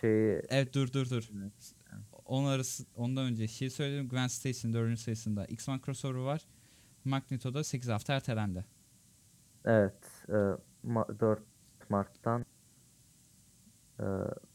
şeyi 0.00 0.42
Evet 0.48 0.74
dur 0.74 0.92
dur 0.92 1.10
dur. 1.10 1.28
Evet. 1.42 1.74
Onun 2.24 2.48
arası 2.48 2.84
ondan 2.96 3.24
önce 3.26 3.48
şey 3.48 3.70
söyledim. 3.70 4.08
Gwen 4.08 4.26
Stacy'nin 4.26 4.72
4. 4.74 4.98
sayısında 4.98 5.44
X-Men 5.46 5.80
crossover 5.84 6.18
var. 6.18 6.46
Magneto'da 7.04 7.64
8 7.64 7.88
hafta 7.88 8.14
ertelendi. 8.14 8.64
evet 9.64 10.24
e, 10.28 10.32
ma- 10.86 11.20
4 11.20 11.42
Mart'tan 11.90 12.44
e, 14.00 14.04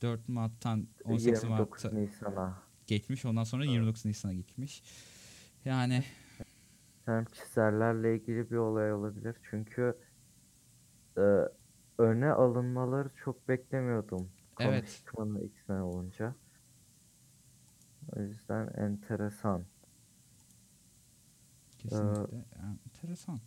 4 0.02 0.30
Mart'tan 0.30 0.88
18 1.04 1.44
29 1.44 1.84
Mart'a 1.84 1.98
Nisan'a 2.00 2.58
geçmiş. 2.88 3.26
Ondan 3.26 3.44
sonra 3.44 3.64
Evet. 3.64 3.74
29 3.74 4.06
Nisan'a 4.06 4.34
gitmiş. 4.34 4.84
Yani 5.66 6.04
hem 7.06 7.26
çizerlerle 7.26 8.16
ilgili 8.16 8.52
bir 8.52 8.56
olay 8.56 8.94
olabilir. 8.94 9.36
Çünkü 9.50 9.98
e, 11.18 11.22
öne 12.00 12.32
alınmaları 12.32 13.10
çok 13.16 13.48
beklemiyordum. 13.48 14.30
Evet. 14.60 15.04
Konuşmanın 15.06 15.46
X-Men 15.46 15.80
olunca. 15.80 16.36
O 18.16 18.22
yüzden 18.22 18.68
enteresan. 18.78 19.66
kesinlikle 21.78 22.46
enteresan. 22.86 23.40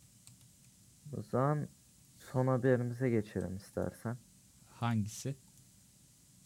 O 1.19 1.23
zaman 1.23 1.69
son 2.19 2.47
haberimize 2.47 3.11
geçelim 3.11 3.57
istersen. 3.57 4.17
Hangisi? 4.69 5.37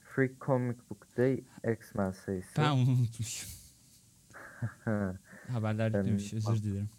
Free 0.01 0.37
Comic 0.41 0.79
Book 0.91 1.17
Day 1.17 1.45
X-Men 1.73 2.11
sayısı. 2.11 2.61
Ben 2.63 2.71
unutmuşum. 2.77 3.51
Haberler 5.49 5.93
Ben- 5.93 5.99
yüklemiş. 5.99 6.35
Özür 6.35 6.63
dilerim. 6.63 6.91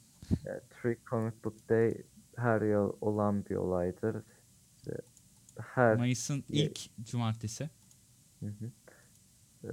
Free 0.70 0.98
Comic 1.10 1.36
Book 1.44 1.70
Day 1.70 2.04
her 2.36 2.62
yıl 2.62 2.94
olan 3.02 3.46
bir 3.46 3.56
olaydır. 3.56 4.24
Her 5.60 5.96
Mayıs'ın 5.98 6.44
ilk 6.50 7.06
cumartesi. 7.06 7.70
Hı 8.40 8.46
hı. 8.46 8.72
Ee, 9.64 9.70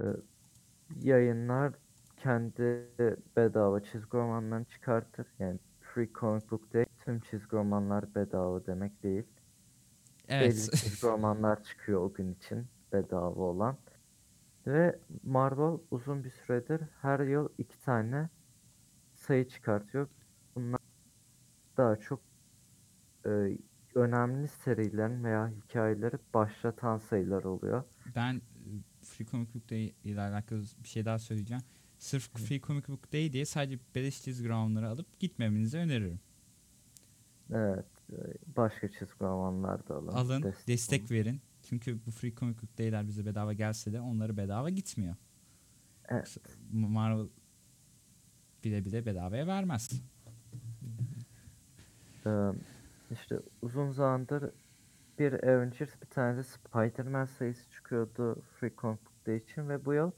yayınlar 1.00 1.74
kendi 2.16 2.88
bedava 3.36 3.84
çizgi 3.84 4.12
romanlarını 4.12 4.64
çıkartır. 4.64 5.26
Yani 5.38 5.58
Free 5.80 6.08
Comic 6.20 6.50
Book 6.50 6.74
Day 6.74 6.86
tüm 7.04 7.20
çizgi 7.20 7.52
romanlar 7.52 8.14
bedava 8.14 8.66
demek 8.66 9.02
değil. 9.02 9.24
Belli 10.28 10.44
Evet. 10.44 10.72
çizgi 10.72 11.06
romanlar 11.06 11.62
çıkıyor 11.64 12.00
o 12.00 12.12
gün 12.12 12.32
için 12.32 12.66
bedava 12.92 13.40
olan. 13.40 13.76
Ve 14.66 14.98
Marvel 15.24 15.78
uzun 15.90 16.24
bir 16.24 16.30
süredir 16.30 16.80
her 17.02 17.20
yıl 17.20 17.48
iki 17.58 17.80
tane 17.80 18.28
sayı 19.14 19.48
çıkartıyor. 19.48 20.08
Bunlar 20.54 20.80
daha 21.76 21.96
çok 21.96 22.20
e, 23.26 23.58
önemli 23.94 24.48
serilerin 24.48 25.24
veya 25.24 25.48
hikayeleri 25.48 26.16
başlatan 26.34 26.98
sayılar 26.98 27.44
oluyor. 27.44 27.84
ben 28.16 28.34
e, 28.34 28.40
Free 29.02 29.26
Comic 29.26 29.54
Book 29.54 29.70
Day 29.70 29.94
ile 30.04 30.20
alakalı 30.20 30.62
bir 30.82 30.88
şey 30.88 31.04
daha 31.04 31.18
söyleyeceğim. 31.18 31.62
Sırf 31.98 32.30
Free 32.32 32.60
Comic 32.60 32.88
Book 32.88 33.12
Day 33.12 33.32
diye 33.32 33.44
sadece 33.44 33.78
beleş 33.94 34.22
çizgi 34.22 34.48
romanları 34.48 34.88
alıp 34.88 35.20
gitmemenizi 35.20 35.78
öneririm. 35.78 36.20
Evet, 37.52 37.86
e, 38.12 38.16
başka 38.56 38.88
çizgi 38.88 39.20
romanlar 39.20 39.88
da 39.88 39.94
alın. 39.94 40.08
Alın, 40.08 40.42
destek 40.42 40.68
destek 40.68 41.10
verin. 41.10 41.40
Çünkü 41.62 42.06
bu 42.06 42.10
Free 42.10 42.34
Comic 42.34 42.62
Book 42.62 42.78
Day'ler 42.78 43.06
bize 43.06 43.26
bedava 43.26 43.52
gelse 43.52 43.92
de 43.92 44.00
onları 44.00 44.36
bedava 44.36 44.70
gitmiyor. 44.70 45.16
Evet. 46.08 46.36
Marvel 46.72 47.26
bile 48.64 48.84
bile 48.84 49.06
bedavaya 49.06 49.46
vermez. 49.46 49.90
İşte 53.14 53.38
uzun 53.62 53.90
zamandır 53.90 54.50
bir 55.18 55.32
Avengers 55.32 56.02
bir 56.02 56.06
tane 56.06 56.38
de 56.38 56.42
Spider-Man 56.42 57.24
sayısı 57.24 57.70
çıkıyordu 57.70 58.42
Free 58.60 58.72
Comic 58.78 59.00
Book 59.04 59.26
Day 59.26 59.36
için 59.36 59.68
ve 59.68 59.84
bu 59.84 59.94
yıl 59.94 60.10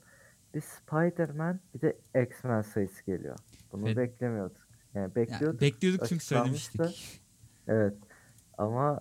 bir 0.53 0.61
Spider-Man 0.61 1.59
bir 1.73 1.81
de 1.81 1.97
X-Men 2.23 2.61
sayısı 2.61 3.05
geliyor. 3.05 3.35
Bunu 3.71 3.85
Ve- 3.85 3.97
beklemiyorduk. 3.97 4.67
Yani 4.93 5.03
Ya, 5.03 5.15
bekliyorduk. 5.15 5.61
bekliyorduk 5.61 6.07
çünkü 6.07 6.25
söylemiştik. 6.25 7.21
Evet. 7.67 7.93
Ama 8.57 8.99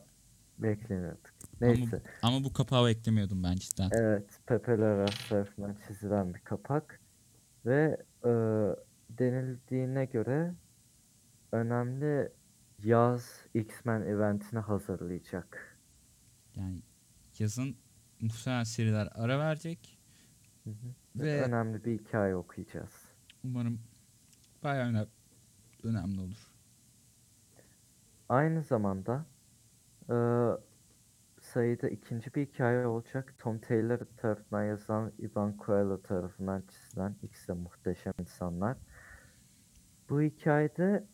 beklemiyorduk. 0.59 1.31
Neyse. 1.61 2.03
Ama 2.23 2.45
bu 2.45 2.53
kapağı 2.53 2.87
beklemiyordum 2.87 3.43
ben 3.43 3.55
cidden. 3.55 3.91
Evet, 3.93 4.41
Pepe 4.47 4.79
Larraz 4.79 5.29
tarafından 5.29 5.77
çizilen 5.87 6.35
bir 6.35 6.41
kapak 6.41 7.01
ve 7.67 7.97
e, 8.25 8.31
denildiğine 9.11 10.05
göre 10.05 10.55
önemli 11.53 12.33
yaz 12.85 13.41
X-Men 13.55 14.03
eventini 14.03 14.61
hazırlayacak. 14.61 15.79
Yani 16.57 16.83
yazın 17.39 17.77
muhtemelen 18.21 18.65
seriler 18.65 19.09
ara 19.15 19.39
verecek. 19.39 19.99
Hı 20.65 20.71
hı. 20.71 20.75
Ve 21.17 21.43
Önemli 21.43 21.85
bir 21.85 21.99
hikaye 21.99 22.37
okuyacağız. 22.37 22.93
umarım 23.45 23.81
bayağı 24.65 24.89
öne- 24.89 25.07
önemli 25.83 26.21
olur. 26.21 26.51
Aynı 28.29 28.63
zamanda 28.63 29.27
eee, 30.11 30.51
sayıda 31.41 31.89
ikinci 31.89 32.35
bir 32.35 32.47
hikaye 32.47 32.87
olacak. 32.87 33.35
Tom 33.39 33.59
Taylor 33.59 33.99
tarafından 34.17 34.65
yazılan, 34.65 35.13
Ivan 35.19 35.57
Coelho 35.67 36.03
tarafından 36.03 36.63
çizilen 36.69 37.17
ikisi 37.23 37.49
de 37.49 37.53
muhteşem 37.53 38.13
insanlar. 38.21 38.77
Bu 40.11 40.23
hikayede 40.23 41.07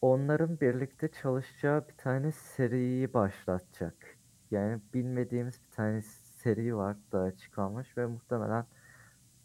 onların 0.00 0.60
birlikte 0.60 1.08
çalışacağı 1.08 1.88
bir 1.88 1.94
tane 1.96 2.32
seriyi 2.32 3.14
başlatacak. 3.14 4.18
Yani 4.50 4.80
bilmediğimiz 4.94 5.54
bir 5.54 5.76
tane 5.76 6.02
seri 6.02 6.76
var 6.76 6.96
daha 7.12 7.22
açıklanmış 7.22 7.96
ve 7.98 8.06
muhtemelen 8.06 8.66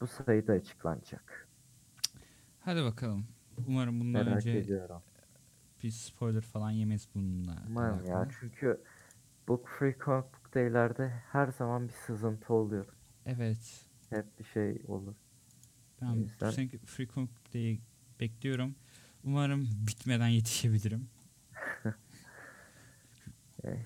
bu 0.02 0.08
sayıda 0.08 0.54
açıklanacak. 0.54 1.48
Hadi 2.60 2.84
bakalım. 2.84 3.26
Umarım 3.68 4.00
bundan 4.00 4.26
Merak 4.26 4.38
önce 4.38 4.58
ediyorum. 4.58 5.02
bir 5.84 5.92
spoiler 5.92 6.42
falan 6.42 6.72
yemeyiz 6.72 7.08
bununla 7.16 7.64
Umarım 7.70 8.06
ya 8.06 8.28
çünkü 8.40 8.82
Book 9.48 9.68
Free 9.68 9.96
Comic 10.06 10.28
Book 10.28 10.54
Day'lerde 10.56 11.10
her 11.32 11.48
zaman 11.48 11.88
bir 11.88 11.94
sızıntı 11.94 12.54
oluyor. 12.54 12.86
Evet. 13.26 13.86
Hep 14.10 14.40
bir 14.40 14.44
şey 14.44 14.82
olur. 14.88 15.16
Ben 16.02 16.24
bu 16.24 16.52
seneki 16.52 16.78
Free 16.78 17.08
Comic 17.08 17.32
Day'i 17.54 17.82
bekliyorum. 18.20 18.76
Umarım 19.24 19.70
bitmeden 19.88 20.28
yetişebilirim. 20.28 21.10
Eh, 23.64 23.78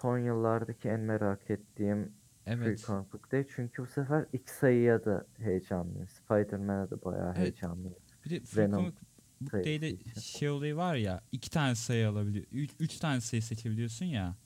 son 0.00 0.18
yıllardaki 0.18 0.88
en 0.88 1.00
merak 1.00 1.50
ettiğim 1.50 2.12
Free 2.44 2.54
Evet. 2.54 2.84
Comic 2.86 3.12
Book 3.12 3.32
Day. 3.32 3.46
Çünkü 3.54 3.82
bu 3.82 3.86
sefer 3.86 4.26
ilk 4.32 4.50
sayıya 4.50 5.04
da 5.04 5.26
heyecanlıyım. 5.38 6.08
Spider-Man'e 6.08 6.90
de 6.90 7.04
bayağı 7.04 7.28
Evet. 7.28 7.38
heyecanlıyım. 7.38 7.96
Bir 8.24 8.30
de 8.30 8.40
Free 8.40 8.62
Venom 8.62 8.80
Comic 8.80 8.96
Book 9.40 9.52
Day'de 9.64 9.90
için. 9.90 10.20
şey 10.20 10.48
olayı 10.50 10.76
var 10.76 10.94
ya 10.94 11.20
iki 11.32 11.50
tane 11.50 11.74
sayı 11.74 12.08
alabiliyor. 12.08 12.46
Üç, 12.52 12.70
üç 12.80 12.98
tane 12.98 13.20
sayı 13.20 13.42
seçebiliyorsun 13.42 14.04
ya. 14.06 14.36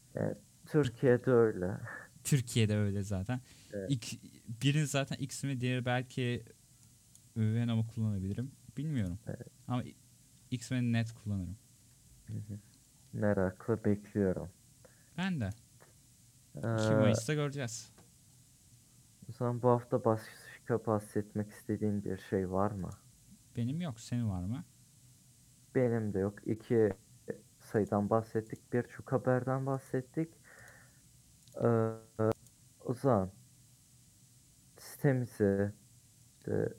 Türkiye'de 0.66 1.30
öyle. 1.30 1.70
Türkiye'de 2.24 2.76
öyle 2.76 3.02
zaten. 3.02 3.40
Evet. 3.72 3.90
İlk, 3.90 4.06
birini 4.62 4.86
zaten 4.86 5.16
X 5.16 5.44
mi 5.44 5.60
diğeri 5.60 5.84
belki 5.84 6.44
Venom'u 7.36 7.86
kullanabilirim. 7.86 8.50
Bilmiyorum. 8.76 9.18
Evet. 9.26 9.57
Ama 9.68 9.82
X-Men'i 10.50 10.92
net 10.92 11.12
kullanırım. 11.12 11.56
Merakla 13.12 13.84
bekliyorum. 13.84 14.48
Ben 15.18 15.40
de. 15.40 15.48
2 16.56 16.66
Ee, 16.66 16.94
Mayıs'ta 16.96 17.34
göreceğiz. 17.34 17.92
o 19.28 19.32
zaman 19.32 19.62
bu 19.62 19.68
hafta 19.68 20.04
başka 20.04 20.86
bahsetmek 20.86 21.50
istediğin 21.50 22.04
bir 22.04 22.18
şey 22.18 22.50
var 22.50 22.70
mı? 22.70 22.90
Benim 23.56 23.80
yok. 23.80 24.00
Senin 24.00 24.30
var 24.30 24.42
mı? 24.42 24.64
Benim 25.74 26.14
de 26.14 26.18
yok. 26.18 26.48
İki 26.48 26.90
sayıdan 27.58 28.10
bahsettik. 28.10 28.72
Birçok 28.72 29.12
haberden 29.12 29.66
bahsettik. 29.66 30.28
Ee, 31.64 31.90
o 32.84 32.94
zaman 32.94 33.30
sitemizi, 34.78 35.72
de, 36.46 36.74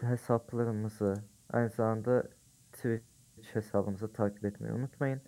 hesaplarımızı, 0.00 1.24
aynı 1.52 1.70
zamanda 1.70 2.28
Twitch 2.72 3.04
hesabımızı 3.54 4.12
takip 4.12 4.44
etmeyi 4.44 4.74
unutmayın. 4.74 5.20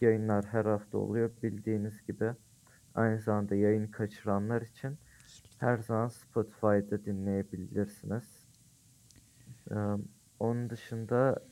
Yayınlar 0.00 0.44
her 0.44 0.64
hafta 0.64 0.98
oluyor 0.98 1.30
bildiğiniz 1.42 2.02
gibi. 2.06 2.32
Aynı 2.94 3.20
zamanda 3.20 3.54
yayını 3.54 3.90
kaçıranlar 3.90 4.62
için 4.62 4.98
her 5.58 5.78
zaman 5.78 6.08
Spotify'da 6.08 7.04
dinleyebilirsiniz. 7.04 8.48
Ee, 9.70 9.74
onun 10.40 10.70
dışında 10.70 11.44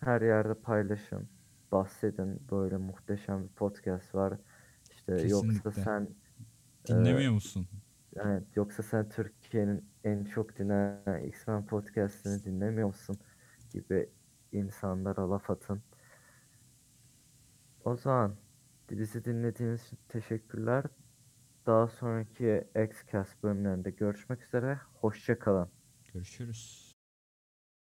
her 0.00 0.20
yerde 0.22 0.54
paylaşın, 0.54 1.28
bahsedin. 1.72 2.42
Böyle 2.50 2.76
muhteşem 2.76 3.44
bir 3.44 3.48
podcast 3.48 4.14
var. 4.14 4.38
İşte 4.90 5.12
yoksa 5.12 5.70
Kesinlikle. 5.70 5.70
sen 5.70 6.08
Dinlemiyor 6.88 7.32
musun? 7.32 7.68
evet, 8.16 8.56
yoksa 8.56 8.82
sen 8.82 9.08
Türkiye'nin 9.52 9.84
en 10.04 10.24
çok 10.24 10.58
dinlenen 10.58 11.24
X-Men 11.24 11.66
podcast'ini 11.66 12.44
dinlemiyor 12.44 12.86
musun 12.86 13.16
gibi 13.72 14.10
insanlara 14.52 15.30
laf 15.30 15.50
atın. 15.50 15.82
O 17.84 17.96
zaman 17.96 18.36
bizi 18.90 19.24
dinlediğiniz 19.24 19.86
için 19.86 19.98
teşekkürler. 20.08 20.84
Daha 21.66 21.88
sonraki 21.88 22.64
X-Cast 22.84 23.42
bölümlerinde 23.42 23.90
görüşmek 23.90 24.42
üzere. 24.42 24.80
Hoşça 25.00 25.38
kalın. 25.38 25.68
Görüşürüz. 26.12 26.91